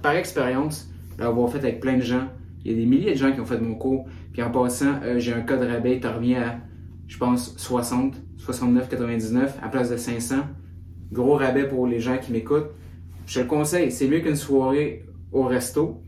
par 0.03 0.13
expérience, 0.13 0.91
l'avoir 1.19 1.51
fait 1.51 1.59
avec 1.59 1.81
plein 1.81 1.97
de 1.97 2.03
gens, 2.03 2.29
il 2.65 2.73
y 2.73 2.75
a 2.75 2.79
des 2.79 2.87
milliers 2.87 3.13
de 3.13 3.19
gens 3.19 3.33
qui 3.33 3.41
ont 3.41 3.47
fait 3.47 3.61
mon 3.61 3.75
cours. 3.75 4.07
Puis 4.33 4.43
en 4.43 4.51
passant, 4.51 5.01
euh, 5.03 5.19
j'ai 5.19 5.33
un 5.33 5.41
code 5.41 5.63
rabais, 5.63 5.99
tu 6.01 6.07
reviens 6.07 6.43
à, 6.43 6.57
je 7.07 7.17
pense, 7.17 7.57
60, 7.57 8.15
69, 8.37 8.89
99 8.89 9.59
à 9.63 9.69
place 9.69 9.91
de 9.91 9.97
500 9.97 10.37
gros 11.13 11.37
rabais 11.37 11.67
pour 11.67 11.87
les 11.87 12.01
gens 12.01 12.19
qui 12.19 12.33
m'écoutent. 12.33 12.71
Je 13.27 13.37
te 13.37 13.41
le 13.41 13.47
conseille, 13.47 13.91
c'est 13.91 14.09
mieux 14.09 14.21
qu'une 14.21 14.37
soirée 14.37 15.07
au 15.33 15.45
resto. 15.45 16.03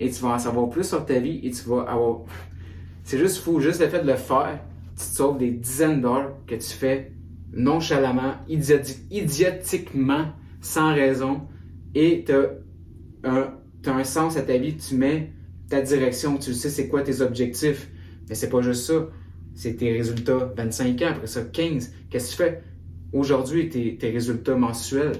Et 0.00 0.10
tu 0.10 0.22
vas 0.22 0.30
en 0.30 0.38
savoir 0.38 0.68
plus 0.70 0.84
sur 0.84 1.04
ta 1.04 1.18
vie 1.18 1.40
et 1.44 1.50
tu 1.50 1.68
vas 1.68 1.82
avoir. 1.82 2.22
C'est 3.04 3.18
juste 3.18 3.38
fou, 3.38 3.60
juste 3.60 3.80
le 3.80 3.88
fait 3.88 4.02
de 4.02 4.06
le 4.06 4.16
faire, 4.16 4.60
tu 4.96 5.04
te 5.04 5.14
sauves 5.14 5.38
des 5.38 5.50
dizaines 5.50 6.00
d'heures 6.00 6.36
que 6.46 6.54
tu 6.54 6.68
fais 6.68 7.12
nonchalamment, 7.52 8.34
idiotiquement, 8.48 10.26
sans 10.60 10.94
raison, 10.94 11.42
et 11.94 12.24
tu 12.24 12.32
as 12.32 12.50
un, 13.24 13.54
un 13.86 14.04
sens 14.04 14.36
à 14.36 14.42
ta 14.42 14.56
vie, 14.56 14.76
tu 14.76 14.94
mets 14.94 15.32
ta 15.68 15.80
direction, 15.82 16.36
tu 16.36 16.54
sais 16.54 16.70
c'est 16.70 16.88
quoi 16.88 17.02
tes 17.02 17.20
objectifs. 17.20 17.90
Mais 18.28 18.34
c'est 18.34 18.48
pas 18.48 18.60
juste 18.60 18.84
ça, 18.84 19.08
c'est 19.54 19.76
tes 19.76 19.92
résultats 19.92 20.52
25 20.56 21.02
ans, 21.02 21.08
après 21.10 21.26
ça 21.26 21.42
15. 21.42 21.92
Qu'est-ce 22.10 22.36
que 22.36 22.42
tu 22.42 22.50
fais? 22.50 22.62
Aujourd'hui, 23.12 23.68
tes, 23.68 23.96
tes 23.96 24.10
résultats 24.10 24.54
mensuels, 24.54 25.16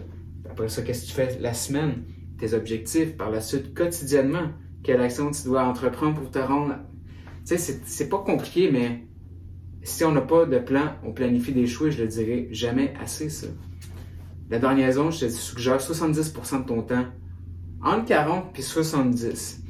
après 0.48 0.68
ça, 0.68 0.82
qu'est-ce 0.82 1.02
que 1.02 1.06
tu 1.08 1.12
fais 1.14 1.38
la 1.40 1.54
semaine, 1.54 2.04
tes 2.38 2.54
objectifs, 2.54 3.16
par 3.16 3.30
la 3.30 3.40
suite, 3.40 3.74
quotidiennement, 3.74 4.50
quelle 4.82 5.00
action 5.00 5.30
tu 5.30 5.44
dois 5.44 5.64
entreprendre 5.64 6.14
pour 6.14 6.30
te 6.30 6.38
rendre. 6.38 6.76
Tu 7.46 7.58
sais, 7.58 7.80
c'est 7.84 8.08
pas 8.08 8.18
compliqué, 8.18 8.70
mais 8.70 9.04
si 9.82 10.04
on 10.04 10.12
n'a 10.12 10.20
pas 10.20 10.46
de 10.46 10.58
plan, 10.58 10.94
on 11.04 11.12
planifie 11.12 11.52
d'échouer, 11.52 11.90
je 11.90 12.02
le 12.02 12.08
dirais 12.08 12.48
jamais 12.50 12.94
assez, 13.00 13.28
ça. 13.28 13.46
La 14.50 14.58
dernière 14.58 14.92
zone, 14.92 15.12
je 15.12 15.26
te 15.26 15.30
suggère 15.30 15.78
70% 15.78 16.62
de 16.62 16.66
ton 16.66 16.82
temps, 16.82 17.06
entre 17.82 18.04
40 18.06 18.52
puis 18.52 18.62
70. 18.62 19.62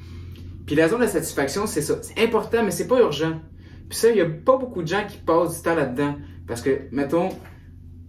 Puis 0.66 0.74
la 0.74 0.88
zone 0.88 1.02
de 1.02 1.06
satisfaction, 1.06 1.66
c'est 1.66 1.82
ça. 1.82 1.98
C'est 2.02 2.18
important, 2.22 2.62
mais 2.64 2.70
c'est 2.70 2.86
pas 2.86 2.98
urgent. 3.00 3.40
Puis 3.88 3.98
ça, 3.98 4.10
il 4.10 4.16
y 4.16 4.20
a 4.20 4.26
pas 4.26 4.56
beaucoup 4.56 4.82
de 4.82 4.88
gens 4.88 5.04
qui 5.06 5.18
passent 5.18 5.56
du 5.56 5.62
temps 5.62 5.74
là-dedans. 5.74 6.14
Parce 6.46 6.62
que, 6.62 6.82
mettons, 6.92 7.28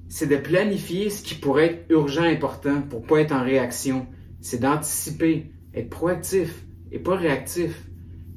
c'est 0.08 0.28
de 0.28 0.38
planifier 0.38 1.10
ce 1.10 1.24
qui 1.24 1.36
pourrait 1.36 1.66
être 1.66 1.86
urgent, 1.90 2.24
important 2.24 2.82
pour 2.82 3.02
pas 3.02 3.20
être 3.20 3.32
en 3.32 3.44
réaction. 3.44 4.08
C'est 4.42 4.60
d'anticiper, 4.60 5.52
être 5.74 5.90
proactif 5.90 6.66
et 6.92 7.00
pas 7.00 7.16
réactif. 7.16 7.88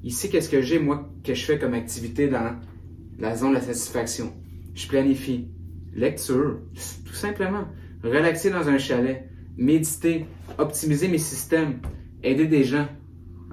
Ici, 0.02 0.28
qu'est-ce 0.30 0.48
que 0.48 0.60
j'ai, 0.60 0.78
moi, 0.78 1.10
que 1.22 1.34
je 1.34 1.44
fais 1.44 1.58
comme 1.58 1.74
activité 1.74 2.28
dans 2.28 2.56
la 3.18 3.36
zone 3.36 3.50
de 3.50 3.54
la 3.54 3.60
satisfaction? 3.60 4.32
Je 4.74 4.86
planifie. 4.88 5.48
Lecture, 5.94 6.60
tout 7.06 7.14
simplement. 7.14 7.64
Relaxer 8.02 8.50
dans 8.50 8.68
un 8.68 8.78
chalet. 8.78 9.28
Méditer. 9.56 10.26
Optimiser 10.58 11.08
mes 11.08 11.18
systèmes. 11.18 11.80
Aider 12.22 12.46
des 12.46 12.64
gens. 12.64 12.88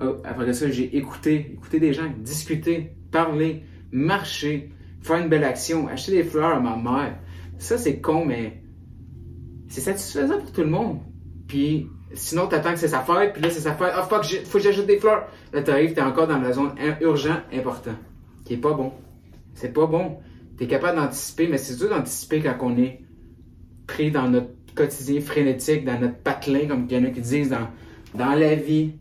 Oh, 0.01 0.17
après 0.23 0.51
ça, 0.53 0.69
j'ai 0.69 0.97
écouté. 0.97 1.51
Écouter 1.53 1.79
des 1.79 1.93
gens. 1.93 2.11
Discuter. 2.19 2.91
Parler. 3.11 3.63
Marcher. 3.91 4.71
Faire 5.01 5.17
une 5.17 5.29
belle 5.29 5.43
action. 5.43 5.87
Acheter 5.87 6.11
des 6.11 6.23
fleurs 6.23 6.55
à 6.55 6.59
ma 6.59 6.75
mère 6.75 7.17
ça, 7.61 7.77
c'est 7.77 8.01
con, 8.01 8.25
mais 8.25 8.63
c'est 9.67 9.81
satisfaisant 9.81 10.39
pour 10.39 10.51
tout 10.51 10.61
le 10.61 10.69
monde. 10.69 10.99
Puis 11.47 11.87
sinon, 12.13 12.47
t'attends 12.47 12.73
que 12.73 12.79
c'est 12.79 12.87
sa 12.87 13.01
fête, 13.01 13.33
puis 13.33 13.41
là, 13.41 13.49
c'est 13.49 13.61
sa 13.61 13.73
fête. 13.73 13.91
Ah, 13.95 14.03
fuck, 14.03 14.25
faut 14.45 14.57
que 14.57 14.63
j'ajoute 14.63 14.85
des 14.85 14.99
fleurs. 14.99 15.27
Là, 15.53 15.61
t'arrives, 15.61 15.93
t'es 15.93 16.01
encore 16.01 16.27
dans 16.27 16.39
la 16.39 16.53
zone 16.53 16.73
urgent, 17.01 17.37
important, 17.53 17.95
qui 18.45 18.53
est 18.55 18.57
pas 18.57 18.73
bon. 18.73 18.93
C'est 19.53 19.73
pas 19.73 19.85
bon. 19.85 20.19
T'es 20.57 20.67
capable 20.67 20.97
d'anticiper, 20.97 21.47
mais 21.47 21.57
c'est 21.57 21.75
dur 21.75 21.89
d'anticiper 21.89 22.41
quand 22.41 22.55
on 22.61 22.77
est 22.77 23.01
pris 23.87 24.11
dans 24.11 24.29
notre 24.29 24.49
quotidien 24.75 25.21
frénétique, 25.21 25.85
dans 25.85 25.99
notre 25.99 26.17
patelin, 26.17 26.67
comme 26.67 26.85
il 26.89 26.95
y 26.95 26.99
en 26.99 27.05
a 27.05 27.09
qui 27.09 27.21
disent, 27.21 27.49
dans, 27.49 27.67
dans 28.13 28.33
la 28.35 28.55
vie. 28.55 28.93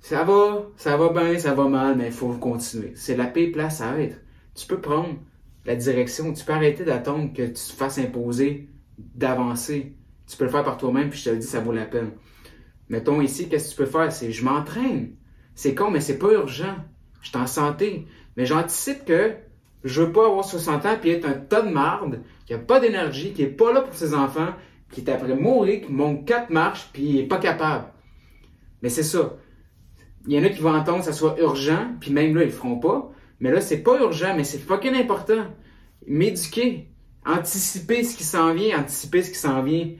Ça 0.00 0.22
va, 0.22 0.66
ça 0.76 0.96
va 0.96 1.08
bien, 1.08 1.38
ça 1.38 1.54
va 1.54 1.66
mal, 1.66 1.96
mais 1.96 2.06
il 2.06 2.12
faut 2.12 2.28
continuer. 2.34 2.92
C'est 2.94 3.16
la 3.16 3.24
paix 3.24 3.46
place 3.48 3.80
à 3.80 3.98
être. 4.00 4.18
Tu 4.54 4.66
peux 4.66 4.80
prendre 4.80 5.14
la 5.64 5.76
direction. 5.76 6.32
Tu 6.32 6.44
peux 6.44 6.52
arrêter 6.52 6.84
d'attendre 6.84 7.32
que 7.32 7.42
tu 7.42 7.54
te 7.54 7.72
fasses 7.72 7.98
imposer 7.98 8.68
d'avancer. 8.98 9.94
Tu 10.26 10.36
peux 10.36 10.44
le 10.44 10.50
faire 10.50 10.64
par 10.64 10.76
toi-même, 10.76 11.10
puis 11.10 11.18
je 11.18 11.24
te 11.24 11.30
le 11.30 11.38
dis, 11.38 11.46
ça 11.46 11.60
vaut 11.60 11.72
la 11.72 11.86
peine. 11.86 12.10
Mettons 12.88 13.20
ici, 13.20 13.48
qu'est-ce 13.48 13.70
que 13.70 13.70
tu 13.70 13.76
peux 13.84 13.98
faire? 13.98 14.12
C'est 14.12 14.30
je 14.32 14.44
m'entraîne. 14.44 15.14
C'est 15.54 15.74
con, 15.74 15.90
mais 15.90 16.00
c'est 16.00 16.18
pas 16.18 16.32
urgent. 16.32 16.76
Je 17.22 17.28
suis 17.28 17.38
en 17.38 17.46
santé. 17.46 18.06
Mais 18.36 18.46
j'anticipe 18.46 19.04
que 19.04 19.34
je 19.84 20.02
veux 20.02 20.12
pas 20.12 20.26
avoir 20.26 20.44
60 20.44 20.86
ans 20.86 20.96
puis 21.00 21.10
être 21.10 21.26
un 21.26 21.34
tas 21.34 21.62
de 21.62 21.70
marde, 21.70 22.20
qui 22.46 22.54
a 22.54 22.58
pas 22.58 22.80
d'énergie, 22.80 23.32
qui 23.32 23.42
est 23.42 23.46
pas 23.46 23.72
là 23.72 23.82
pour 23.82 23.94
ses 23.94 24.14
enfants, 24.14 24.54
qui 24.90 25.00
est 25.00 25.10
après 25.10 25.34
mourir, 25.34 25.82
qui 25.82 25.92
monte 25.92 26.26
quatre 26.26 26.50
marches 26.50 26.88
puis 26.92 27.02
il 27.02 27.18
est 27.18 27.26
pas 27.26 27.38
capable. 27.38 27.86
Mais 28.82 28.88
c'est 28.88 29.02
ça. 29.02 29.36
Il 30.26 30.34
y 30.34 30.38
en 30.38 30.44
a 30.44 30.48
qui 30.48 30.60
vont 30.60 30.74
entendre 30.74 30.98
que 30.98 31.04
ça 31.04 31.12
soit 31.12 31.36
urgent, 31.38 31.88
puis 32.00 32.12
même 32.12 32.34
là, 32.34 32.42
ils 32.42 32.46
le 32.46 32.52
feront 32.52 32.78
pas. 32.78 33.10
Mais 33.40 33.50
là, 33.50 33.60
c'est 33.60 33.82
pas 33.82 33.98
urgent, 34.00 34.34
mais 34.36 34.44
c'est 34.44 34.58
fucking 34.58 34.94
important. 34.94 35.46
M'éduquer, 36.06 36.88
anticiper 37.26 38.04
ce 38.04 38.16
qui 38.16 38.24
s'en 38.24 38.54
vient, 38.54 38.78
anticiper 38.78 39.22
ce 39.22 39.30
qui 39.30 39.38
s'en 39.38 39.62
vient 39.62 39.90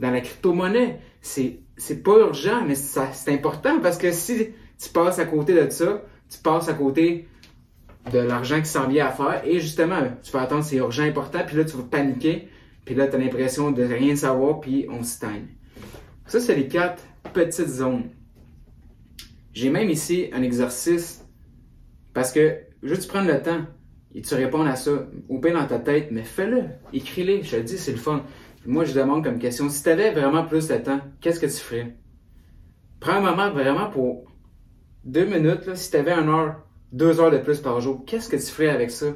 dans 0.00 0.10
la 0.10 0.20
crypto-monnaie. 0.20 1.00
C'est, 1.20 1.60
c'est 1.78 2.02
pas 2.02 2.18
urgent, 2.18 2.64
mais 2.66 2.74
c'est 2.74 3.32
important 3.32 3.80
parce 3.80 3.96
que 3.96 4.12
si 4.12 4.48
tu 4.78 4.88
passes 4.90 5.18
à 5.18 5.24
côté 5.24 5.54
de 5.54 5.70
ça, 5.70 6.02
tu 6.28 6.38
passes 6.38 6.68
à 6.68 6.74
côté 6.74 7.28
de 8.12 8.18
l'argent 8.18 8.60
qui 8.60 8.68
s'en 8.68 8.88
vient 8.88 9.06
à 9.06 9.10
faire 9.10 9.42
et 9.44 9.60
justement, 9.60 10.00
tu 10.22 10.32
vas 10.32 10.42
attendre, 10.42 10.64
c'est 10.64 10.76
urgent, 10.76 11.04
important, 11.04 11.40
puis 11.46 11.56
là, 11.56 11.64
tu 11.64 11.76
vas 11.76 11.84
paniquer, 11.84 12.48
puis 12.84 12.94
là, 12.94 13.06
tu 13.06 13.16
as 13.16 13.18
l'impression 13.18 13.70
de 13.70 13.82
rien 13.82 14.16
savoir, 14.16 14.60
puis 14.60 14.86
on 14.90 15.02
stagne. 15.02 15.46
Ça, 16.26 16.40
c'est 16.40 16.54
les 16.54 16.68
quatre 16.68 17.02
petites 17.32 17.68
zones. 17.68 18.10
J'ai 19.52 19.70
même 19.70 19.90
ici 19.90 20.28
un 20.32 20.42
exercice 20.42 21.24
parce 22.12 22.32
que 22.32 22.56
juste 22.82 23.08
prendre 23.08 23.28
le 23.28 23.42
temps 23.42 23.60
et 24.14 24.22
tu 24.22 24.34
réponds 24.34 24.64
à 24.64 24.76
ça, 24.76 25.06
au 25.28 25.38
pire 25.38 25.54
dans 25.54 25.66
ta 25.66 25.78
tête, 25.78 26.08
mais 26.10 26.22
fais-le, 26.22 26.64
écris-le, 26.92 27.42
je 27.42 27.56
te 27.56 27.60
dis, 27.60 27.78
c'est 27.78 27.92
le 27.92 27.98
fun. 27.98 28.24
Moi, 28.66 28.84
je 28.84 28.92
demande 28.92 29.24
comme 29.24 29.38
question, 29.38 29.68
si 29.68 29.82
tu 29.82 29.88
avais 29.88 30.10
vraiment 30.10 30.44
plus 30.44 30.68
de 30.68 30.76
temps, 30.76 31.00
qu'est-ce 31.20 31.40
que 31.40 31.46
tu 31.46 31.52
ferais? 31.52 31.96
Prends 33.00 33.14
un 33.14 33.20
moment 33.20 33.50
vraiment 33.50 33.88
pour 33.88 34.24
deux 35.04 35.24
minutes, 35.24 35.66
là, 35.66 35.74
si 35.74 35.90
tu 35.90 35.96
avais 35.96 36.12
une 36.12 36.28
heure, 36.28 36.66
deux 36.92 37.20
heures 37.20 37.30
de 37.30 37.38
plus 37.38 37.60
par 37.60 37.80
jour, 37.80 38.04
qu'est-ce 38.06 38.28
que 38.28 38.36
tu 38.36 38.42
ferais 38.42 38.68
avec 38.68 38.90
ça? 38.90 39.06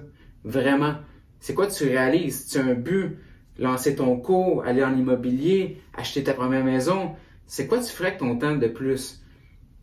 Vraiment? 0.45 0.95
C'est 1.41 1.55
quoi 1.55 1.67
tu 1.67 1.85
réalises? 1.85 2.47
Tu 2.47 2.59
as 2.59 2.65
un 2.65 2.75
but? 2.75 3.19
Lancer 3.59 3.97
ton 3.97 4.17
cours, 4.17 4.65
aller 4.65 4.83
en 4.83 4.97
immobilier, 4.97 5.83
acheter 5.95 6.25
ta 6.25 6.33
première 6.33 6.65
maison? 6.65 7.13
C'est 7.47 7.67
quoi 7.67 7.81
tu 7.81 7.91
ferais 7.91 8.09
avec 8.09 8.21
ton 8.21 8.39
temps 8.39 8.57
de 8.57 8.67
plus? 8.67 9.23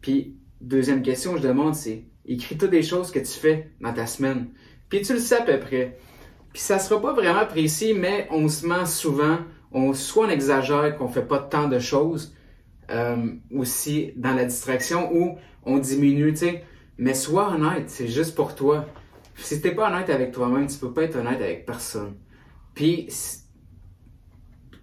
Puis, 0.02 0.38
deuxième 0.62 1.04
question, 1.04 1.38
je 1.38 1.43
demande, 1.43 1.76
c'est 1.76 2.06
Écris 2.26 2.58
toutes 2.58 2.72
les 2.72 2.84
choses 2.84 3.12
que 3.12 3.19
tu 3.19 3.39
fais 3.39 3.72
dans 3.82 3.91
ta 3.91 4.06
semaine. 4.06 4.50
Puis 4.88 5.02
tu 5.02 5.13
le 5.13 5.19
sais 5.19 5.38
à 5.38 5.41
peu 5.41 5.60
près. 5.60 5.98
Puis 6.60 6.65
ça 6.65 6.78
sera 6.78 7.02
pas 7.02 7.13
vraiment 7.13 7.45
précis, 7.45 7.93
mais 7.93 8.28
on 8.32 8.50
se 8.50 8.67
ment 8.67 8.86
souvent. 8.86 9.38
On, 9.72 9.93
soit 9.93 10.26
on 10.26 10.30
exagère 10.30 10.98
qu'on 10.98 11.08
fait 11.08 11.26
pas 11.26 11.39
tant 11.39 11.69
de 11.69 11.80
choses, 11.80 12.36
euh, 12.91 13.32
aussi 13.56 14.12
dans 14.17 14.34
la 14.34 14.43
distraction, 14.43 15.10
ou 15.15 15.38
on 15.63 15.78
diminue, 15.78 16.34
tu 16.34 16.39
sais. 16.39 16.65
Mais 16.98 17.13
sois 17.13 17.54
honnête, 17.54 17.89
c'est 17.89 18.10
juste 18.10 18.36
pour 18.36 18.56
toi. 18.56 18.86
Si 19.38 19.62
t'es 19.62 19.72
pas 19.72 19.89
honnête 19.89 20.10
avec 20.10 20.34
toi-même, 20.34 20.67
tu 20.67 20.78
peux 20.80 20.91
pas 20.91 21.04
être 21.04 21.15
honnête 21.15 21.39
avec 21.39 21.65
personne. 21.65 22.15
Puis, 22.74 23.08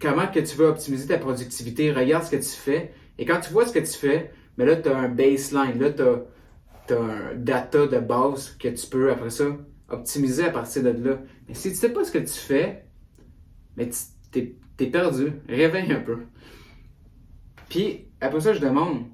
comment 0.01 0.29
que 0.29 0.41
tu 0.41 0.57
veux 0.57 0.69
optimiser 0.69 1.09
ta 1.09 1.19
productivité, 1.19 1.93
regarde 1.93 2.25
ce 2.25 2.31
que 2.31 2.37
tu 2.37 2.57
fais. 2.57 2.95
Et 3.19 3.27
quand 3.27 3.41
tu 3.41 3.53
vois 3.53 3.67
ce 3.67 3.75
que 3.75 3.81
tu 3.81 3.99
fais, 3.99 4.33
mais 4.57 4.65
ben 4.65 4.77
là, 4.77 4.77
tu 4.77 4.89
as 4.89 4.97
un 4.97 5.09
baseline, 5.11 5.79
là, 5.79 5.91
tu 5.91 6.95
as 6.95 6.99
un 6.99 7.35
data 7.35 7.87
de 7.87 7.99
base 7.99 8.57
que 8.59 8.69
tu 8.69 8.87
peux, 8.87 9.13
après 9.13 9.29
ça, 9.29 9.45
optimiser 9.91 10.45
à 10.45 10.51
partir 10.51 10.83
de 10.83 10.91
là. 10.91 11.19
Mais 11.49 11.55
si 11.55 11.71
tu 11.71 11.77
sais 11.77 11.93
pas 11.93 12.05
ce 12.05 12.13
que 12.13 12.19
tu 12.19 12.35
fais, 12.35 12.87
mais 13.77 13.89
tu 14.33 14.57
es, 14.79 14.87
perdu. 14.87 15.33
Réveille 15.49 15.93
un 15.93 16.01
peu. 16.01 16.19
Puis, 17.69 18.07
après 18.21 18.41
ça, 18.41 18.53
je 18.53 18.61
demande, 18.61 19.05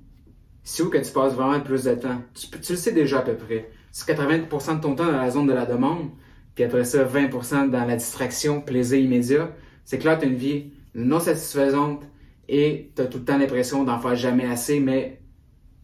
c'est 0.62 0.83
où 0.83 0.90
que 0.90 0.99
tu 0.99 1.12
passes 1.12 1.35
vraiment 1.35 1.61
plus 1.61 1.85
de 1.85 1.95
temps? 1.95 2.23
Tu, 2.35 2.73
le 2.73 2.77
sais 2.77 2.92
déjà 2.92 3.18
à 3.18 3.23
peu 3.23 3.37
près. 3.37 3.71
C'est 3.90 4.09
80% 4.09 4.77
de 4.77 4.81
ton 4.81 4.95
temps 4.95 5.07
dans 5.07 5.12
la 5.12 5.31
zone 5.31 5.47
de 5.47 5.53
la 5.53 5.66
demande, 5.66 6.11
puis 6.55 6.64
après 6.64 6.85
ça, 6.85 7.05
20% 7.05 7.71
dans 7.71 7.85
la 7.85 7.97
distraction, 7.97 8.61
plaisir 8.61 8.99
immédiat. 8.99 9.55
C'est 9.85 9.99
que 9.99 10.05
là, 10.05 10.16
tu 10.16 10.27
as 10.27 10.29
une 10.29 10.37
vie 10.37 10.73
non 10.95 11.21
satisfaisante 11.21 12.03
et 12.49 12.92
tu 12.95 13.03
as 13.03 13.07
tout 13.07 13.18
le 13.18 13.25
temps 13.25 13.38
l'impression 13.38 13.85
d'en 13.85 13.99
faire 13.99 14.14
jamais 14.14 14.47
assez, 14.47 14.81
mais 14.81 15.21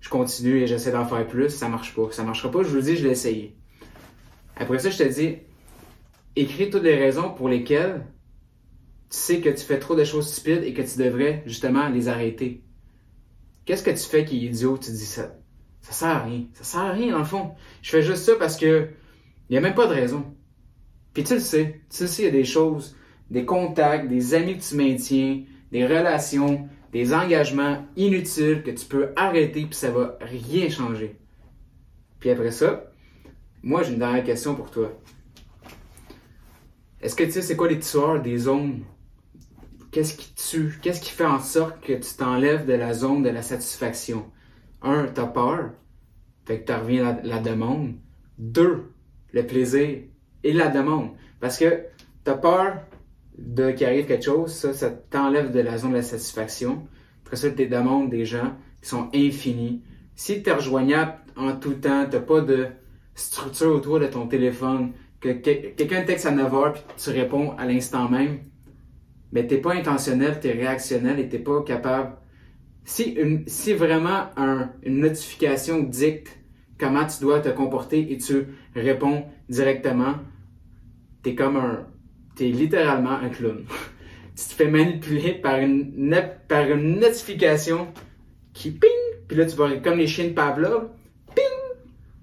je 0.00 0.08
continue 0.08 0.60
et 0.60 0.66
j'essaie 0.66 0.92
d'en 0.92 1.04
faire 1.04 1.26
plus, 1.26 1.50
ça 1.50 1.68
marche 1.68 1.94
pas. 1.94 2.08
Ça 2.10 2.22
marchera 2.22 2.50
pas, 2.50 2.62
je 2.62 2.68
vous 2.68 2.76
le 2.76 2.82
dis, 2.82 2.96
je 2.96 3.04
l'ai 3.04 3.12
essayé. 3.12 3.56
Après 4.56 4.78
ça, 4.78 4.90
je 4.90 4.98
te 4.98 5.04
dis, 5.04 5.36
écris 6.40 6.70
toutes 6.70 6.82
les 6.82 6.96
raisons 6.96 7.30
pour 7.30 7.48
lesquelles 7.48 8.06
tu 9.10 9.16
sais 9.16 9.40
que 9.40 9.48
tu 9.48 9.64
fais 9.64 9.78
trop 9.78 9.96
de 9.96 10.04
choses 10.04 10.32
stupides 10.32 10.64
et 10.64 10.74
que 10.74 10.82
tu 10.82 10.98
devrais 10.98 11.42
justement 11.46 11.88
les 11.88 12.08
arrêter. 12.08 12.62
Qu'est-ce 13.64 13.82
que 13.82 13.90
tu 13.90 13.96
fais 13.96 14.24
qui 14.24 14.36
est 14.36 14.48
idiot? 14.48 14.78
Tu 14.78 14.90
dis 14.90 15.06
ça? 15.06 15.36
Ça 15.80 15.92
sert 15.92 16.08
à 16.08 16.22
rien. 16.24 16.44
Ça 16.54 16.64
sert 16.64 16.80
à 16.80 16.92
rien, 16.92 17.12
dans 17.12 17.18
le 17.18 17.24
fond. 17.24 17.52
Je 17.82 17.90
fais 17.90 18.02
juste 18.02 18.24
ça 18.24 18.34
parce 18.38 18.56
que 18.56 18.88
il 19.48 19.52
n'y 19.52 19.58
a 19.58 19.60
même 19.60 19.74
pas 19.74 19.86
de 19.86 19.94
raison. 19.94 20.24
Puis 21.14 21.24
tu 21.24 21.34
le 21.34 21.40
sais. 21.40 21.80
Tu 21.90 22.06
sais, 22.06 22.22
il 22.22 22.24
y 22.26 22.28
a 22.28 22.32
des 22.32 22.44
choses, 22.44 22.96
des 23.30 23.44
contacts, 23.44 24.08
des 24.08 24.34
amis 24.34 24.58
que 24.58 24.62
tu 24.62 24.74
maintiens, 24.76 25.42
des 25.72 25.86
relations, 25.86 26.68
des 26.92 27.14
engagements 27.14 27.86
inutiles 27.96 28.62
que 28.62 28.70
tu 28.70 28.86
peux 28.86 29.12
arrêter 29.16 29.64
puis 29.64 29.74
ça 29.74 29.90
va 29.90 30.16
rien 30.20 30.68
changer. 30.68 31.16
Puis 32.20 32.30
après 32.30 32.50
ça, 32.50 32.90
moi 33.62 33.82
j'ai 33.82 33.92
une 33.92 33.98
dernière 33.98 34.24
question 34.24 34.54
pour 34.54 34.70
toi. 34.70 34.92
Est-ce 37.00 37.14
que 37.14 37.24
tu 37.24 37.32
sais 37.32 37.42
c'est 37.42 37.56
quoi 37.56 37.68
les 37.68 37.78
tueurs 37.78 38.20
des 38.20 38.36
zones? 38.38 38.82
Qu'est-ce 39.90 40.14
qui 40.14 40.34
tue? 40.34 40.78
Qu'est-ce 40.82 41.00
qui 41.00 41.10
fait 41.10 41.24
en 41.24 41.40
sorte 41.40 41.80
que 41.80 41.92
tu 41.92 42.14
t'enlèves 42.16 42.66
de 42.66 42.74
la 42.74 42.92
zone 42.92 43.22
de 43.22 43.30
la 43.30 43.42
satisfaction? 43.42 44.26
Un, 44.82 45.06
t'as 45.06 45.26
peur. 45.26 45.70
Fait 46.44 46.60
que 46.60 46.66
tu 46.66 46.78
reviens 46.78 47.06
à 47.06 47.22
la, 47.22 47.38
demande. 47.38 47.94
Deux, 48.36 48.92
le 49.32 49.46
plaisir 49.46 50.00
et 50.42 50.52
la 50.52 50.68
demande. 50.68 51.10
Parce 51.40 51.58
que 51.58 51.84
tu 52.24 52.30
as 52.30 52.34
peur 52.34 52.82
de 53.38 53.70
qu'il 53.70 53.86
arrive 53.86 54.06
quelque 54.06 54.24
chose, 54.24 54.52
ça, 54.52 54.72
ça 54.74 54.90
t'enlève 54.90 55.52
de 55.52 55.60
la 55.60 55.78
zone 55.78 55.92
de 55.92 55.96
la 55.96 56.02
satisfaction. 56.02 56.86
Après 57.24 57.36
ça, 57.36 57.50
tes 57.50 57.66
demandes 57.66 58.10
des 58.10 58.24
gens 58.24 58.56
qui 58.82 58.88
sont 58.88 59.08
infinies. 59.14 59.82
Si 60.16 60.42
tu 60.42 60.50
es 60.50 60.52
rejoignable 60.52 61.14
en 61.36 61.54
tout 61.56 61.74
temps, 61.74 62.06
tu 62.10 62.20
pas 62.20 62.40
de 62.40 62.66
structure 63.14 63.74
autour 63.74 64.00
de 64.00 64.06
ton 64.06 64.26
téléphone, 64.26 64.92
que 65.20 65.30
quelqu'un 65.30 66.02
texte 66.02 66.26
à 66.26 66.30
9 66.30 66.52
h 66.52 66.72
puis 66.72 66.82
tu 66.96 67.10
réponds 67.10 67.52
à 67.58 67.66
l'instant 67.66 68.08
même, 68.08 68.38
mais 69.32 69.46
t'es 69.46 69.58
pas 69.58 69.74
intentionnel, 69.74 70.38
tu 70.40 70.48
es 70.48 70.52
réactionnel 70.52 71.18
et 71.18 71.28
t'es 71.28 71.38
pas 71.38 71.62
capable. 71.62 72.16
Si, 72.84 73.18
si 73.46 73.74
vraiment 73.74 74.28
une 74.82 75.00
notification 75.00 75.80
dicte 75.80 76.38
comment 76.78 77.06
tu 77.06 77.20
dois 77.20 77.40
te 77.40 77.48
comporter 77.48 78.12
et 78.12 78.18
tu 78.18 78.46
réponds 78.74 79.24
directement, 79.48 80.14
t'es 81.22 81.34
comme 81.34 81.56
un, 81.56 81.86
t'es 82.36 82.46
littéralement 82.46 83.18
un 83.18 83.28
clown. 83.28 83.64
tu 84.36 84.44
te 84.44 84.54
fais 84.54 84.70
manipuler 84.70 85.34
par 85.34 85.58
une, 85.58 86.14
par 86.46 86.70
une 86.70 87.00
notification 87.00 87.88
qui 88.54 88.70
ping, 88.70 88.90
puis 89.26 89.36
là 89.36 89.44
tu 89.44 89.56
vas 89.56 89.76
comme 89.76 89.98
les 89.98 90.06
chiens 90.06 90.28
de 90.28 90.32
Pavlov, 90.32 90.88
ping, 91.34 91.44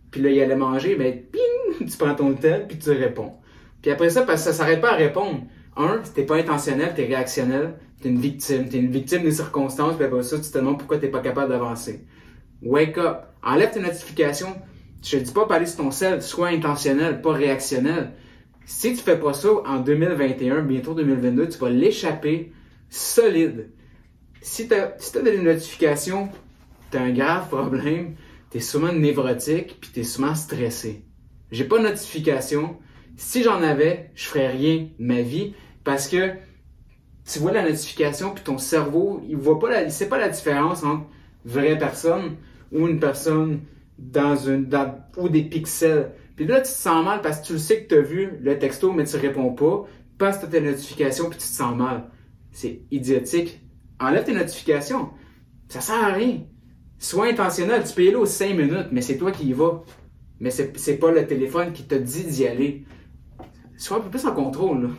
puis 0.10 0.22
là 0.22 0.30
il 0.30 0.42
allait 0.42 0.56
manger, 0.56 0.96
mais 0.98 1.12
ping, 1.12 1.42
tu 1.86 1.98
prends 1.98 2.16
ton 2.16 2.34
tel 2.34 2.68
puis 2.68 2.78
tu 2.78 2.92
réponds. 2.92 3.34
Puis 3.82 3.92
après 3.92 4.10
ça, 4.10 4.24
parce 4.24 4.44
que 4.44 4.52
ça 4.52 4.54
s'arrête 4.54 4.82
pas 4.82 4.94
à 4.94 4.96
répondre. 4.96 5.42
Un, 5.78 6.02
t'es 6.14 6.24
pas 6.24 6.38
intentionnel, 6.38 6.94
t'es 6.96 7.06
réactionnel, 7.06 7.76
t'es 8.02 8.10
une 8.10 8.20
victime, 8.20 8.70
t'es 8.70 8.78
une 8.78 8.92
victime 8.92 9.24
des 9.24 9.32
circonstances, 9.32 9.96
puis 9.96 10.06
après 10.06 10.24
ça, 10.24 10.38
tu 10.38 10.50
te 10.50 10.58
demandes 10.58 10.80
pourquoi 10.80 10.98
t'es 10.98 11.10
pas 11.10 11.20
capable 11.20 11.50
d'avancer. 11.50 12.06
Wake 12.62 12.98
up, 12.98 13.24
enlève 13.44 13.72
tes 13.72 13.82
notifications. 13.82 14.56
Je 15.04 15.18
te 15.18 15.24
dis 15.24 15.32
pas 15.32 15.46
parler 15.46 15.66
sur 15.66 15.78
ton 15.78 15.92
sel, 15.92 16.22
sois 16.22 16.48
intentionnel, 16.48 17.22
pas 17.22 17.34
réactionnel. 17.34 18.14
Si 18.66 18.96
tu 18.96 19.02
fais 19.02 19.20
pas 19.20 19.34
ça 19.34 19.50
en 19.66 19.80
2021, 19.80 20.64
bientôt 20.64 20.96
2022, 20.96 21.50
tu 21.50 21.60
vas 21.60 21.70
l'échapper 21.70 22.54
solide. 22.90 23.70
Si 24.42 24.68
tu 24.68 24.74
as, 24.74 24.96
si 24.98 25.22
des 25.22 25.38
notifications, 25.38 26.30
tu 26.90 26.98
as 26.98 27.02
un 27.02 27.12
grave 27.12 27.50
problème, 27.50 28.16
tu 28.50 28.58
es 28.58 28.62
sûrement 28.62 28.94
névrotique, 28.94 29.78
puis 29.80 29.92
tu 29.94 30.00
es 30.00 30.04
sûrement 30.04 30.34
stressé. 30.34 31.06
J'ai 31.52 31.66
pas 31.66 31.78
de 31.78 31.84
notification. 31.84 32.78
Si 33.18 33.44
j'en 33.44 33.62
avais, 33.62 34.12
je 34.16 34.26
ferais 34.26 34.48
rien 34.48 34.88
de 35.00 35.06
ma 35.06 35.22
vie 35.22 35.54
parce 35.84 36.08
que 36.08 36.32
tu 37.26 37.40
vois 37.40 37.52
la 37.52 37.64
notification 37.64 38.32
puis 38.34 38.44
ton 38.44 38.58
cerveau, 38.58 39.22
il 39.28 39.38
voit 39.38 39.60
pas 39.60 39.70
la, 39.70 39.90
sait 39.90 40.10
pas 40.10 40.18
la 40.18 40.30
différence 40.30 40.84
entre 40.84 41.06
vraie 41.46 41.78
personne 41.78 42.38
ou 42.72 42.88
une 42.88 43.00
personne 43.00 43.62
dans 43.98 44.36
une 44.36 44.70
ou 45.18 45.30
des 45.30 45.44
pixels. 45.44 46.12
Puis 46.36 46.46
là, 46.46 46.58
tu 46.58 46.64
te 46.64 46.68
sens 46.68 47.04
mal 47.04 47.22
parce 47.22 47.40
que 47.40 47.48
tu 47.48 47.54
le 47.54 47.60
sais 47.60 47.84
que 47.84 47.88
tu 47.88 47.96
as 47.96 48.02
vu 48.02 48.32
le 48.42 48.60
texto, 48.60 48.92
mais 48.92 49.06
tu 49.06 49.16
réponds 49.16 49.54
pas. 49.54 49.86
Passe 50.18 50.48
tes 50.50 50.62
notifications, 50.62 51.30
puis 51.30 51.40
tu 51.40 51.46
te 51.46 51.54
sens 51.54 51.76
mal. 51.76 52.10
C'est 52.52 52.82
idiotique. 52.92 53.62
Enlève 54.00 54.26
tes 54.26 54.34
notifications. 54.34 55.10
Ça 55.70 55.82
sert 55.82 56.04
à 56.04 56.12
rien. 56.12 56.42
Sois 57.00 57.28
intentionnel. 57.28 57.84
Tu 57.86 57.94
peux 57.94 58.04
y 58.04 58.08
aller 58.08 58.18
aux 58.18 58.26
5 58.26 58.56
minutes, 58.56 58.88
mais 58.92 59.02
c'est 59.02 59.18
toi 59.18 59.32
qui 59.32 59.48
y 59.48 59.54
vas. 59.54 59.84
Mais 60.40 60.52
c'est 60.52 60.98
pas 60.98 61.12
le 61.12 61.26
téléphone 61.26 61.72
qui 61.74 61.84
te 61.84 61.96
dit 61.96 62.26
d'y 62.26 62.48
aller. 62.48 62.86
Sois 63.78 63.98
un 63.98 64.02
peu 64.02 64.10
plus 64.10 64.26
en 64.26 64.34
contrôle. 64.34 64.90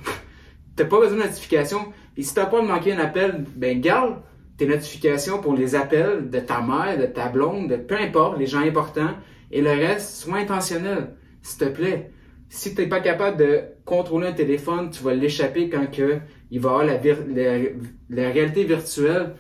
T'as 0.77 0.85
pas 0.85 1.01
besoin 1.01 1.19
de 1.19 1.23
notifications. 1.25 1.93
Et 2.17 2.23
si 2.23 2.35
t'as 2.35 2.47
pas 2.47 2.61
de 2.61 2.67
manquer 2.67 2.93
un 2.93 2.99
appel, 2.99 3.45
ben 3.57 3.81
garde 3.81 4.17
tes 4.57 4.67
notifications 4.67 5.41
pour 5.41 5.55
les 5.55 5.75
appels 5.75 6.31
de 6.31 6.41
ta 6.41 6.61
mère, 6.61 6.99
de 6.99 7.07
ta 7.07 7.29
blonde, 7.29 7.69
de 7.69 7.77
peu 7.77 7.97
importe, 7.97 8.39
les 8.39 8.47
gens 8.47 8.61
importants. 8.61 9.15
Et 9.51 9.61
le 9.61 9.71
reste, 9.71 10.23
sois 10.23 10.39
intentionnel 10.39 11.15
s'il 11.43 11.67
te 11.67 11.73
plaît. 11.73 12.11
Si 12.49 12.75
tu 12.75 12.83
n'es 12.83 12.89
pas 12.89 13.01
capable 13.01 13.37
de 13.39 13.63
contrôler 13.85 14.29
un 14.29 14.33
téléphone, 14.33 14.91
tu 14.91 15.03
vas 15.03 15.15
l'échapper 15.15 15.69
quand 15.69 15.91
que 15.91 16.19
il 16.51 16.61
va 16.61 16.71
avoir 16.71 16.85
la, 16.85 18.31
réalité 18.31 18.65
virtuelle. 18.65 19.35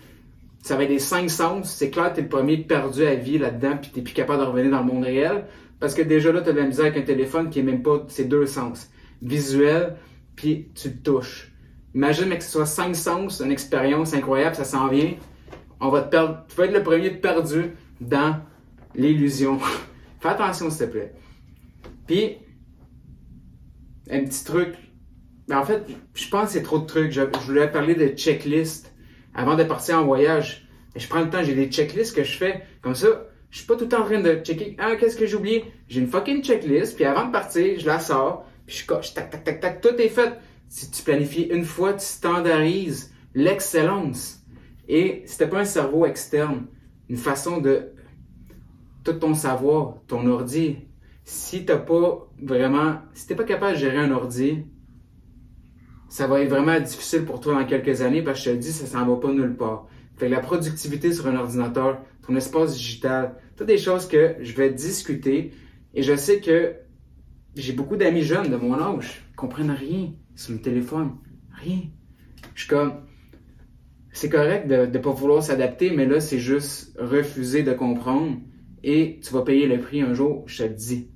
Ça 0.62 0.76
va 0.76 0.82
être 0.82 0.88
des 0.88 0.98
cinq 0.98 1.30
sens. 1.30 1.72
C'est 1.72 1.90
clair 1.90 2.11
que 2.11 2.16
tu 2.16 2.20
es 2.20 2.22
le 2.24 2.28
premier 2.28 2.56
perdu 2.59 3.06
à 3.06 3.14
vie 3.14 3.38
là-dedans, 3.38 3.76
puis 3.80 3.90
tu 3.92 3.98
n'es 3.98 4.04
plus 4.04 4.14
capable 4.14 4.42
de 4.42 4.46
revenir 4.46 4.70
dans 4.72 4.80
le 4.80 4.92
monde 4.92 5.04
réel. 5.04 5.44
Parce 5.80 5.94
que 5.94 6.02
déjà 6.02 6.32
là, 6.32 6.40
tu 6.40 6.48
as 6.48 6.52
de 6.52 6.58
la 6.58 6.66
misère 6.66 6.86
avec 6.86 6.96
un 6.96 7.02
téléphone 7.02 7.50
qui 7.50 7.60
est 7.60 7.62
même 7.62 7.82
pas 7.82 8.04
ces 8.08 8.24
deux 8.24 8.46
sens. 8.46 8.90
Visuel, 9.22 9.96
puis 10.34 10.70
tu 10.74 10.88
le 10.88 10.96
touches. 10.96 11.52
Imagine 11.94 12.28
que 12.36 12.42
ce 12.42 12.50
soit 12.50 12.66
cinq 12.66 12.94
sens, 12.94 13.40
une 13.40 13.50
expérience 13.50 14.14
incroyable, 14.14 14.54
ça 14.54 14.64
s'en 14.64 14.88
vient. 14.88 15.14
On 15.80 15.88
va 15.90 16.02
te 16.02 16.10
perdre. 16.10 16.44
Tu 16.48 16.56
vas 16.56 16.66
être 16.66 16.74
le 16.74 16.82
premier 16.82 17.10
perdu 17.10 17.72
dans 18.00 18.40
l'illusion. 18.94 19.58
Fais 20.20 20.28
attention, 20.28 20.70
s'il 20.70 20.86
te 20.86 20.92
plaît. 20.92 21.14
Puis, 22.06 22.36
un 24.10 24.24
petit 24.24 24.44
truc. 24.44 24.74
Ben, 25.48 25.58
en 25.58 25.64
fait, 25.64 25.82
je 26.14 26.28
pense 26.28 26.46
que 26.46 26.52
c'est 26.52 26.62
trop 26.62 26.78
de 26.78 26.86
trucs. 26.86 27.12
Je, 27.12 27.22
voulais 27.46 27.70
parler 27.70 27.94
de 27.94 28.08
checklist 28.08 28.92
avant 29.34 29.54
de 29.54 29.64
partir 29.64 29.98
en 29.98 30.04
voyage. 30.04 30.68
je 30.96 31.06
prends 31.08 31.20
le 31.20 31.30
temps, 31.30 31.42
j'ai 31.42 31.54
des 31.54 31.68
checklists 31.68 32.14
que 32.14 32.24
je 32.24 32.36
fais. 32.36 32.62
Comme 32.82 32.94
ça, 32.94 33.25
je 33.50 33.59
suis 33.59 33.66
pas 33.66 33.76
tout 33.76 33.85
le 33.85 33.88
temps 33.88 34.02
en 34.02 34.06
train 34.06 34.20
de 34.20 34.35
checker. 34.42 34.76
Ah, 34.78 34.96
qu'est-ce 34.96 35.16
que 35.16 35.26
j'ai 35.26 35.37
oublié? 35.37 35.64
J'ai 35.88 36.00
une 36.00 36.09
fucking 36.09 36.42
checklist, 36.42 36.96
puis 36.96 37.04
avant 37.04 37.26
de 37.26 37.32
partir, 37.32 37.78
je 37.78 37.87
la 37.87 37.98
sors, 37.98 38.44
puis 38.66 38.76
je 38.76 38.87
coche, 38.87 39.14
tac, 39.14 39.30
tac, 39.30 39.44
tac, 39.44 39.61
tac, 39.61 39.80
tout 39.80 39.94
est 40.00 40.09
fait. 40.09 40.38
Si 40.68 40.90
tu 40.90 41.02
planifies 41.02 41.48
une 41.50 41.64
fois, 41.64 41.94
tu 41.94 42.04
standardises 42.04 43.12
l'excellence. 43.35 44.40
Et 44.88 45.22
c'était 45.26 45.48
pas 45.48 45.61
un 45.61 45.64
cerveau 45.64 46.06
externe, 46.06 46.66
une 47.09 47.16
façon 47.16 47.59
de 47.59 47.92
tout 49.04 49.12
ton 49.14 49.35
savoir, 49.35 49.98
ton 50.09 50.26
ordi, 50.26 50.78
si 51.24 51.64
t'as 51.64 51.78
pas 51.78 52.28
vraiment, 52.40 52.96
si 53.12 53.26
t'es 53.26 53.35
pas 53.35 53.44
capable 53.44 53.74
de 53.74 53.78
gérer 53.78 53.98
un 53.98 54.11
ordi, 54.12 54.64
ça 56.09 56.26
va 56.26 56.40
être 56.40 56.48
vraiment 56.48 56.78
difficile 56.78 57.24
pour 57.24 57.40
toi 57.40 57.54
dans 57.54 57.66
quelques 57.66 58.00
années 58.02 58.22
parce 58.22 58.38
que 58.38 58.44
je 58.44 58.50
te 58.50 58.54
le 58.54 58.61
dis, 58.61 58.72
ça 58.72 58.87
s'en 58.87 59.04
va 59.06 59.16
pas 59.16 59.32
nulle 59.32 59.56
part. 59.56 59.87
Fait 60.16 60.26
que 60.26 60.31
la 60.31 60.40
productivité 60.40 61.12
sur 61.12 61.26
un 61.26 61.37
ordinateur, 61.37 62.00
ton 62.26 62.35
espace 62.37 62.74
digital, 62.74 63.37
toutes 63.57 63.66
des 63.66 63.79
choses 63.79 64.07
que 64.07 64.37
je 64.40 64.52
vais 64.55 64.70
discuter 64.70 65.52
et 65.94 66.02
je 66.02 66.16
sais 66.16 66.40
que 66.40 66.74
j'ai 67.55 67.72
beaucoup 67.72 67.96
d'amis 67.96 68.22
jeunes 68.22 68.50
de 68.50 68.57
mon 68.57 68.74
âge 68.74 69.22
qui 69.31 69.35
comprennent 69.37 69.70
rien 69.70 70.12
sur 70.35 70.52
le 70.52 70.61
téléphone. 70.61 71.16
Rien. 71.52 71.81
Je 72.55 72.62
suis 72.62 72.68
comme, 72.68 73.02
c'est 74.12 74.29
correct 74.29 74.68
de 74.68 74.87
ne 74.87 74.98
pas 74.98 75.12
vouloir 75.12 75.42
s'adapter, 75.42 75.90
mais 75.90 76.07
là, 76.07 76.20
c'est 76.20 76.38
juste 76.38 76.96
refuser 76.98 77.62
de 77.62 77.72
comprendre 77.72 78.38
et 78.83 79.20
tu 79.22 79.33
vas 79.33 79.42
payer 79.42 79.66
le 79.66 79.81
prix 79.81 80.02
un 80.02 80.14
jour, 80.14 80.44
je 80.46 80.59
te 80.59 80.68
le 80.68 80.74
dis 80.74 81.11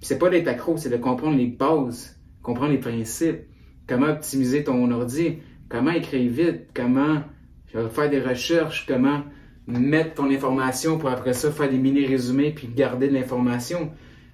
c'est 0.00 0.18
pas 0.18 0.30
d'être 0.30 0.48
accro, 0.48 0.76
c'est 0.76 0.88
de 0.88 0.96
comprendre 0.96 1.36
les 1.36 1.46
bases, 1.46 2.20
comprendre 2.42 2.72
les 2.72 2.78
principes, 2.78 3.40
comment 3.86 4.06
optimiser 4.06 4.64
ton 4.64 4.90
ordi, 4.90 5.38
comment 5.68 5.90
écrire 5.90 6.30
vite, 6.30 6.68
comment 6.74 7.22
faire 7.66 8.10
des 8.10 8.20
recherches, 8.20 8.86
comment 8.86 9.22
mettre 9.66 10.14
ton 10.14 10.30
information 10.30 10.96
pour 10.96 11.08
après 11.08 11.32
ça 11.32 11.50
faire 11.50 11.68
des 11.68 11.78
mini-résumés 11.78 12.52
puis 12.52 12.68
garder 12.68 13.08
de 13.08 13.14
l'information. 13.14 13.90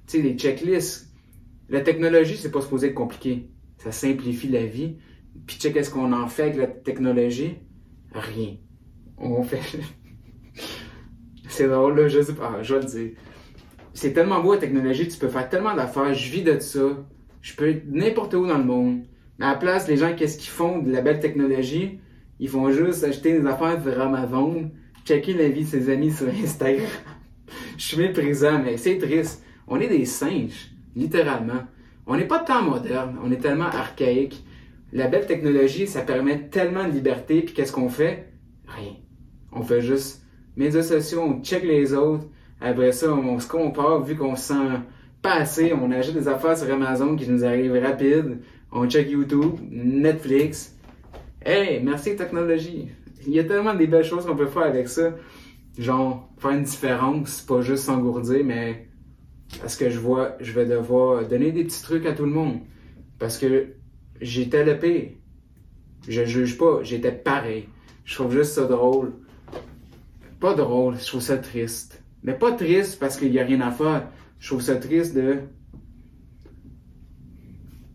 Tu 0.06 0.18
sais, 0.18 0.22
des 0.22 0.34
checklists. 0.34 1.10
La 1.68 1.80
technologie, 1.80 2.36
c'est 2.36 2.50
pas 2.50 2.60
supposé 2.60 2.88
être 2.88 2.94
compliqué. 2.94 3.48
Ça 3.78 3.92
simplifie 3.92 4.48
la 4.48 4.66
vie. 4.66 4.96
Puis 5.46 5.56
check 5.56 5.72
qu'est-ce 5.72 5.90
qu'on 5.90 6.12
en 6.12 6.28
fait 6.28 6.42
avec 6.42 6.56
la 6.56 6.66
technologie? 6.66 7.54
Rien. 8.12 8.56
On 9.16 9.42
fait... 9.42 9.60
c'est 11.48 11.68
drôle, 11.68 11.98
là, 11.98 12.08
je 12.08 12.20
sais 12.20 12.34
pas, 12.34 12.62
je 12.62 12.74
vais 12.74 12.80
le 12.80 12.86
dire 12.86 13.10
c'est 13.94 14.12
tellement 14.12 14.40
beau 14.40 14.54
la 14.54 14.58
technologie, 14.58 15.08
tu 15.08 15.18
peux 15.18 15.28
faire 15.28 15.48
tellement 15.48 15.74
d'affaires, 15.74 16.14
je 16.14 16.30
vis 16.30 16.42
de 16.42 16.58
ça, 16.58 17.04
je 17.40 17.54
peux 17.54 17.68
être 17.68 17.84
n'importe 17.88 18.34
où 18.34 18.46
dans 18.46 18.58
le 18.58 18.64
monde. 18.64 19.02
Mais 19.38 19.46
à 19.46 19.52
la 19.52 19.56
place, 19.56 19.88
les 19.88 19.96
gens, 19.96 20.14
qu'est-ce 20.14 20.38
qu'ils 20.38 20.50
font 20.50 20.78
de 20.78 20.90
la 20.90 21.00
belle 21.00 21.20
technologie? 21.20 21.98
Ils 22.42 22.48
font 22.48 22.72
juste 22.72 23.04
acheter 23.04 23.38
des 23.38 23.46
affaires 23.46 23.80
sur 23.80 24.00
Amazon, 24.00 24.68
checker 25.04 25.32
la 25.34 25.48
vie 25.48 25.62
de 25.62 25.68
ses 25.68 25.88
amis 25.88 26.10
sur 26.10 26.26
Instagram. 26.26 26.88
je 27.78 27.84
suis 27.84 27.96
méprisant, 27.96 28.58
mais 28.58 28.76
c'est 28.76 28.98
triste. 28.98 29.44
On 29.68 29.78
est 29.78 29.86
des 29.86 30.04
singes, 30.04 30.72
littéralement. 30.96 31.62
On 32.04 32.16
n'est 32.16 32.26
pas 32.26 32.40
tant 32.40 32.62
moderne, 32.62 33.16
on 33.22 33.30
est 33.30 33.36
tellement 33.36 33.66
archaïque. 33.66 34.42
La 34.92 35.06
belle 35.06 35.26
technologie, 35.26 35.86
ça 35.86 36.00
permet 36.00 36.48
tellement 36.48 36.82
de 36.82 36.90
liberté, 36.90 37.42
puis 37.42 37.54
qu'est-ce 37.54 37.70
qu'on 37.70 37.88
fait? 37.88 38.32
Rien. 38.66 38.96
On 39.52 39.62
fait 39.62 39.80
juste 39.80 40.24
médias 40.56 40.82
sociaux, 40.82 41.22
on 41.22 41.44
check 41.44 41.62
les 41.62 41.94
autres, 41.94 42.26
après 42.60 42.90
ça, 42.90 43.14
on 43.14 43.38
se 43.38 43.46
compare, 43.46 44.02
vu 44.02 44.16
qu'on 44.16 44.34
se 44.34 44.48
sent 44.48 44.80
pas 45.22 45.34
assez, 45.34 45.72
on 45.72 45.92
achète 45.92 46.14
des 46.14 46.26
affaires 46.26 46.58
sur 46.58 46.74
Amazon 46.74 47.14
qui 47.14 47.30
nous 47.30 47.44
arrivent 47.44 47.80
rapide. 47.80 48.40
On 48.72 48.88
check 48.88 49.08
YouTube, 49.08 49.60
Netflix. 49.70 50.71
Hey, 51.44 51.82
merci 51.82 52.14
technologie. 52.14 52.88
Il 53.26 53.32
y 53.32 53.40
a 53.40 53.44
tellement 53.44 53.74
des 53.74 53.88
belles 53.88 54.04
choses 54.04 54.24
qu'on 54.24 54.36
peut 54.36 54.46
faire 54.46 54.62
avec 54.62 54.88
ça. 54.88 55.16
Genre, 55.76 56.32
faire 56.38 56.50
une 56.52 56.62
différence, 56.62 57.40
pas 57.40 57.60
juste 57.62 57.84
s'engourdir, 57.84 58.44
mais 58.44 58.88
parce 59.60 59.74
que 59.74 59.90
je 59.90 59.98
vois, 59.98 60.36
je 60.38 60.52
vais 60.52 60.66
devoir 60.66 61.26
donner 61.26 61.50
des 61.50 61.64
petits 61.64 61.82
trucs 61.82 62.06
à 62.06 62.12
tout 62.12 62.26
le 62.26 62.30
monde. 62.30 62.60
Parce 63.18 63.38
que 63.38 63.74
j'étais 64.20 64.64
le 64.64 64.78
pire. 64.78 65.10
Je 66.06 66.24
juge 66.24 66.58
pas, 66.58 66.84
j'étais 66.84 67.10
pareil. 67.10 67.68
Je 68.04 68.14
trouve 68.14 68.32
juste 68.32 68.52
ça 68.52 68.66
drôle. 68.66 69.12
Pas 70.38 70.54
drôle, 70.54 70.96
je 70.96 71.06
trouve 71.06 71.22
ça 71.22 71.38
triste. 71.38 72.04
Mais 72.22 72.34
pas 72.34 72.52
triste 72.52 73.00
parce 73.00 73.16
qu'il 73.16 73.32
n'y 73.32 73.40
a 73.40 73.44
rien 73.44 73.62
à 73.62 73.72
faire. 73.72 74.08
Je 74.38 74.48
trouve 74.48 74.62
ça 74.62 74.76
triste 74.76 75.16
de. 75.16 75.38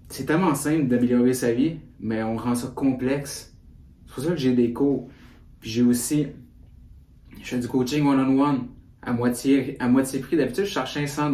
C'est 0.09 0.25
tellement 0.25 0.55
simple 0.55 0.87
d'améliorer 0.87 1.33
sa 1.33 1.53
vie, 1.53 1.77
mais 1.99 2.23
on 2.23 2.37
rend 2.37 2.55
ça 2.55 2.67
complexe. 2.67 3.55
C'est 4.05 4.13
pour 4.13 4.23
ça 4.23 4.29
que 4.31 4.37
j'ai 4.37 4.53
des 4.53 4.73
cours. 4.73 5.09
Puis 5.59 5.69
j'ai 5.69 5.83
aussi. 5.83 6.27
Je 7.41 7.47
fais 7.47 7.59
du 7.59 7.67
coaching 7.67 8.05
one-on-one 8.05 8.67
à 9.01 9.13
moitié, 9.13 9.77
à 9.79 9.87
moitié 9.87 10.19
prix. 10.19 10.37
D'habitude, 10.37 10.65
je 10.65 10.71
cherche 10.71 10.93
500 10.93 11.31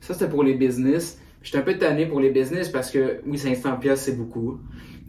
Ça, 0.00 0.14
c'était 0.14 0.28
pour 0.28 0.42
les 0.42 0.54
business. 0.54 1.20
J'étais 1.42 1.58
un 1.58 1.62
peu 1.62 1.76
tanné 1.76 2.06
pour 2.06 2.20
les 2.20 2.30
business 2.30 2.68
parce 2.68 2.90
que, 2.90 3.20
oui, 3.26 3.38
500 3.38 3.76
pièces 3.76 4.02
c'est 4.02 4.16
beaucoup. 4.16 4.60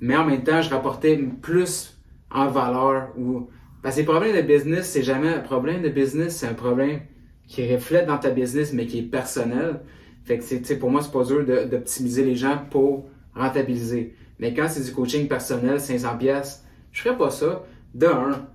Mais 0.01 0.15
en 0.15 0.25
même 0.25 0.43
temps, 0.43 0.61
je 0.61 0.69
rapportais 0.69 1.17
plus 1.41 1.99
en 2.31 2.47
valeur 2.47 3.09
ou 3.17 3.47
parce 3.83 3.95
que 3.95 3.99
les 3.99 4.05
problèmes 4.05 4.35
de 4.35 4.41
business, 4.41 4.89
c'est 4.89 5.03
jamais 5.03 5.27
un 5.27 5.39
problème 5.39 5.81
de 5.81 5.89
business, 5.89 6.37
c'est 6.37 6.47
un 6.47 6.53
problème 6.53 7.01
qui 7.47 7.69
reflète 7.71 8.07
dans 8.07 8.17
ta 8.17 8.29
business, 8.29 8.71
mais 8.71 8.87
qui 8.87 8.99
est 8.99 9.03
personnel. 9.03 9.81
Fait 10.23 10.37
que 10.37 10.43
c'est, 10.45 10.79
pour 10.79 10.89
moi, 10.89 11.01
c'est 11.01 11.11
pas 11.11 11.25
dur 11.25 11.45
d'optimiser 11.45 12.23
les 12.23 12.35
gens 12.35 12.59
pour 12.71 13.09
rentabiliser. 13.35 14.15
Mais 14.39 14.53
quand 14.53 14.67
c'est 14.67 14.83
du 14.83 14.91
coaching 14.91 15.27
personnel, 15.27 15.79
500 15.79 16.17
pièces, 16.17 16.65
je 16.91 17.01
ferais 17.01 17.17
pas 17.17 17.29
ça. 17.29 17.63
De 17.93 18.07
un, 18.07 18.47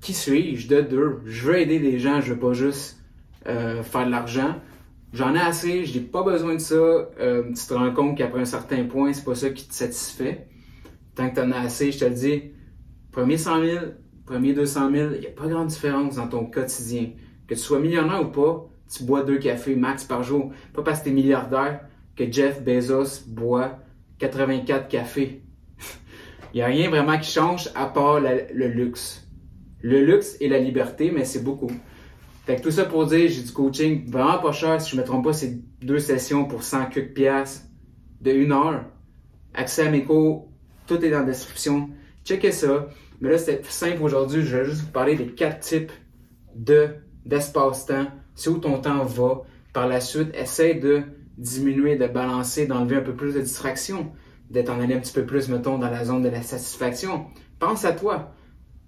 qui 0.00 0.14
suis-je? 0.14 0.68
De 0.68 0.80
deux, 0.80 1.20
je 1.26 1.46
veux 1.46 1.58
aider 1.58 1.78
les 1.78 1.98
gens, 1.98 2.20
je 2.20 2.32
veux 2.32 2.38
pas 2.38 2.52
juste 2.52 2.98
euh, 3.46 3.82
faire 3.82 4.06
de 4.06 4.10
l'argent. 4.10 4.56
J'en 5.12 5.34
ai 5.34 5.40
assez, 5.40 5.84
je 5.84 5.98
n'ai 5.98 6.04
pas 6.04 6.22
besoin 6.22 6.54
de 6.54 6.60
ça. 6.60 6.74
Euh, 6.74 7.44
tu 7.48 7.66
te 7.66 7.74
rends 7.74 7.92
compte 7.92 8.16
qu'après 8.16 8.40
un 8.40 8.44
certain 8.44 8.84
point, 8.84 9.12
c'est 9.12 9.24
pas 9.24 9.34
ça 9.34 9.50
qui 9.50 9.66
te 9.66 9.74
satisfait. 9.74 10.46
Tant 11.14 11.28
que 11.28 11.34
tu 11.34 11.40
en 11.40 11.50
as 11.50 11.60
assez, 11.60 11.90
je 11.90 11.98
te 11.98 12.04
le 12.04 12.14
dis, 12.14 12.42
premier 13.10 13.36
100 13.36 13.64
000, 13.64 13.84
premier 14.24 14.54
200 14.54 14.90
000, 14.92 15.10
il 15.14 15.20
n'y 15.20 15.26
a 15.26 15.30
pas 15.30 15.48
grande 15.48 15.66
différence 15.66 16.16
dans 16.16 16.28
ton 16.28 16.46
quotidien. 16.46 17.10
Que 17.48 17.54
tu 17.54 17.60
sois 17.60 17.80
millionnaire 17.80 18.22
ou 18.22 18.30
pas, 18.30 18.68
tu 18.88 19.02
bois 19.04 19.24
deux 19.24 19.38
cafés 19.38 19.74
max 19.74 20.04
par 20.04 20.22
jour. 20.22 20.52
Pas 20.72 20.82
parce 20.82 21.00
que 21.00 21.04
tu 21.04 21.10
es 21.10 21.12
milliardaire 21.12 21.80
que 22.16 22.30
Jeff 22.30 22.62
Bezos 22.62 23.24
boit 23.26 23.78
84 24.20 24.88
cafés. 24.88 25.42
Il 26.54 26.58
n'y 26.58 26.62
a 26.62 26.66
rien 26.66 26.88
vraiment 26.88 27.18
qui 27.18 27.30
change 27.30 27.70
à 27.74 27.86
part 27.86 28.20
le 28.20 28.68
luxe. 28.68 29.26
Le 29.82 30.04
luxe 30.04 30.36
et 30.40 30.48
la 30.48 30.58
liberté, 30.58 31.10
mais 31.10 31.24
c'est 31.24 31.42
beaucoup. 31.42 31.70
Fait 32.46 32.56
que 32.56 32.62
tout 32.62 32.70
ça 32.70 32.84
pour 32.84 33.06
dire, 33.06 33.28
j'ai 33.28 33.42
du 33.42 33.52
coaching 33.52 34.10
vraiment 34.10 34.38
pas 34.38 34.52
cher. 34.52 34.80
Si 34.80 34.90
je 34.90 34.96
me 34.96 35.04
trompe 35.04 35.24
pas, 35.24 35.32
c'est 35.32 35.60
deux 35.82 35.98
sessions 35.98 36.44
pour 36.44 36.62
100 36.62 36.86
quelques 36.86 37.14
piastres 37.14 37.66
de 38.20 38.32
une 38.32 38.52
heure. 38.52 38.84
Accès 39.54 39.86
à 39.86 39.90
mes 39.90 40.04
cours, 40.04 40.48
tout 40.86 41.04
est 41.04 41.10
dans 41.10 41.20
la 41.20 41.24
description. 41.24 41.90
Checkez 42.24 42.52
ça. 42.52 42.88
Mais 43.20 43.30
là, 43.30 43.38
c'était 43.38 43.62
simple 43.64 44.02
aujourd'hui. 44.02 44.42
Je 44.42 44.56
vais 44.56 44.64
juste 44.64 44.82
vous 44.82 44.90
parler 44.90 45.14
des 45.14 45.28
quatre 45.28 45.60
types 45.60 45.92
de, 46.54 46.88
d'espace-temps. 47.24 48.08
C'est 48.34 48.50
où 48.50 48.58
ton 48.58 48.80
temps 48.80 49.04
va. 49.04 49.42
Par 49.72 49.86
la 49.86 50.00
suite, 50.00 50.34
essaie 50.34 50.74
de 50.74 51.04
diminuer, 51.40 51.96
de 51.96 52.06
balancer, 52.06 52.66
d'enlever 52.66 52.96
un 52.96 53.02
peu 53.02 53.14
plus 53.14 53.34
de 53.34 53.40
distraction, 53.40 54.12
d'être 54.50 54.70
en 54.70 54.80
aller 54.80 54.94
un 54.94 55.00
petit 55.00 55.12
peu 55.12 55.26
plus, 55.26 55.48
mettons, 55.48 55.78
dans 55.78 55.90
la 55.90 56.04
zone 56.04 56.22
de 56.22 56.28
la 56.28 56.42
satisfaction. 56.42 57.26
Pense 57.58 57.84
à 57.84 57.92
toi. 57.92 58.34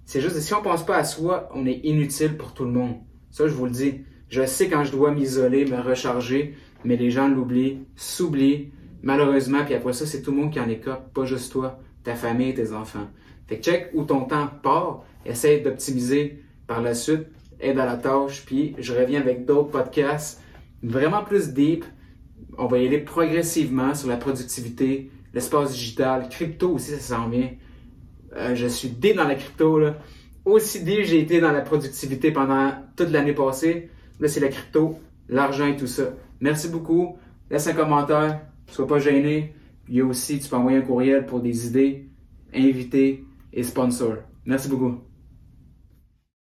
C'est 0.05 0.21
juste 0.21 0.35
que 0.35 0.41
si 0.41 0.53
on 0.53 0.61
pense 0.61 0.85
pas 0.85 0.97
à 0.97 1.03
soi, 1.03 1.49
on 1.53 1.65
est 1.65 1.79
inutile 1.83 2.37
pour 2.37 2.53
tout 2.53 2.65
le 2.65 2.71
monde. 2.71 2.95
Ça, 3.31 3.47
je 3.47 3.53
vous 3.53 3.65
le 3.65 3.71
dis. 3.71 4.03
Je 4.29 4.45
sais 4.45 4.67
quand 4.69 4.83
je 4.83 4.91
dois 4.91 5.11
m'isoler, 5.11 5.65
me 5.65 5.79
recharger, 5.79 6.55
mais 6.83 6.95
les 6.95 7.11
gens 7.11 7.27
l'oublient, 7.27 7.85
s'oublient, 7.95 8.71
malheureusement, 9.01 9.63
puis 9.63 9.73
après 9.73 9.93
ça, 9.93 10.05
c'est 10.05 10.21
tout 10.21 10.31
le 10.31 10.37
monde 10.37 10.51
qui 10.51 10.59
en 10.59 10.69
écope, 10.69 11.13
pas 11.13 11.25
juste 11.25 11.51
toi, 11.51 11.79
ta 12.03 12.15
famille, 12.15 12.53
tes 12.53 12.73
enfants. 12.73 13.07
Fait 13.47 13.57
que 13.57 13.63
check 13.63 13.91
où 13.93 14.03
ton 14.03 14.25
temps 14.25 14.49
part, 14.61 15.03
essaye 15.25 15.61
d'optimiser 15.61 16.43
par 16.67 16.81
la 16.81 16.93
suite, 16.93 17.27
aide 17.59 17.79
à 17.79 17.85
la 17.85 17.95
tâche, 17.95 18.43
puis 18.45 18.75
je 18.79 18.93
reviens 18.93 19.21
avec 19.21 19.45
d'autres 19.45 19.69
podcasts 19.69 20.41
vraiment 20.81 21.23
plus 21.23 21.53
deep. 21.53 21.85
On 22.57 22.67
va 22.67 22.77
y 22.77 22.87
aller 22.87 22.99
progressivement 22.99 23.93
sur 23.95 24.09
la 24.09 24.17
productivité, 24.17 25.11
l'espace 25.33 25.71
digital, 25.71 26.29
crypto 26.29 26.71
aussi, 26.73 26.91
ça 26.91 26.99
s'en 26.99 27.29
vient. 27.29 27.49
Euh, 28.35 28.55
je 28.55 28.67
suis 28.67 28.89
dé 28.89 29.13
dans 29.13 29.27
la 29.27 29.35
crypto, 29.35 29.79
là. 29.79 29.97
Aussi 30.45 30.83
dé 30.83 31.05
j'ai 31.05 31.19
été 31.19 31.39
dans 31.39 31.51
la 31.51 31.61
productivité 31.61 32.31
pendant 32.31 32.73
toute 32.97 33.11
l'année 33.11 33.33
passée. 33.33 33.89
Là, 34.19 34.27
c'est 34.27 34.41
la 34.41 34.49
crypto, 34.49 34.99
l'argent 35.29 35.67
et 35.67 35.77
tout 35.77 35.87
ça. 35.87 36.03
Merci 36.41 36.67
beaucoup. 36.67 37.17
Laisse 37.49 37.67
un 37.67 37.73
commentaire. 37.73 38.41
Sois 38.67 38.87
pas 38.87 38.99
gêné. 38.99 39.53
Il 39.87 39.95
y 39.95 40.01
a 40.01 40.05
aussi, 40.05 40.39
tu 40.39 40.49
peux 40.49 40.55
envoyer 40.55 40.77
un 40.79 40.81
courriel 40.81 41.25
pour 41.25 41.39
des 41.39 41.67
idées, 41.67 42.07
invités 42.53 43.25
et 43.51 43.63
sponsors. 43.63 44.17
Merci 44.45 44.67
beaucoup. 44.69 45.12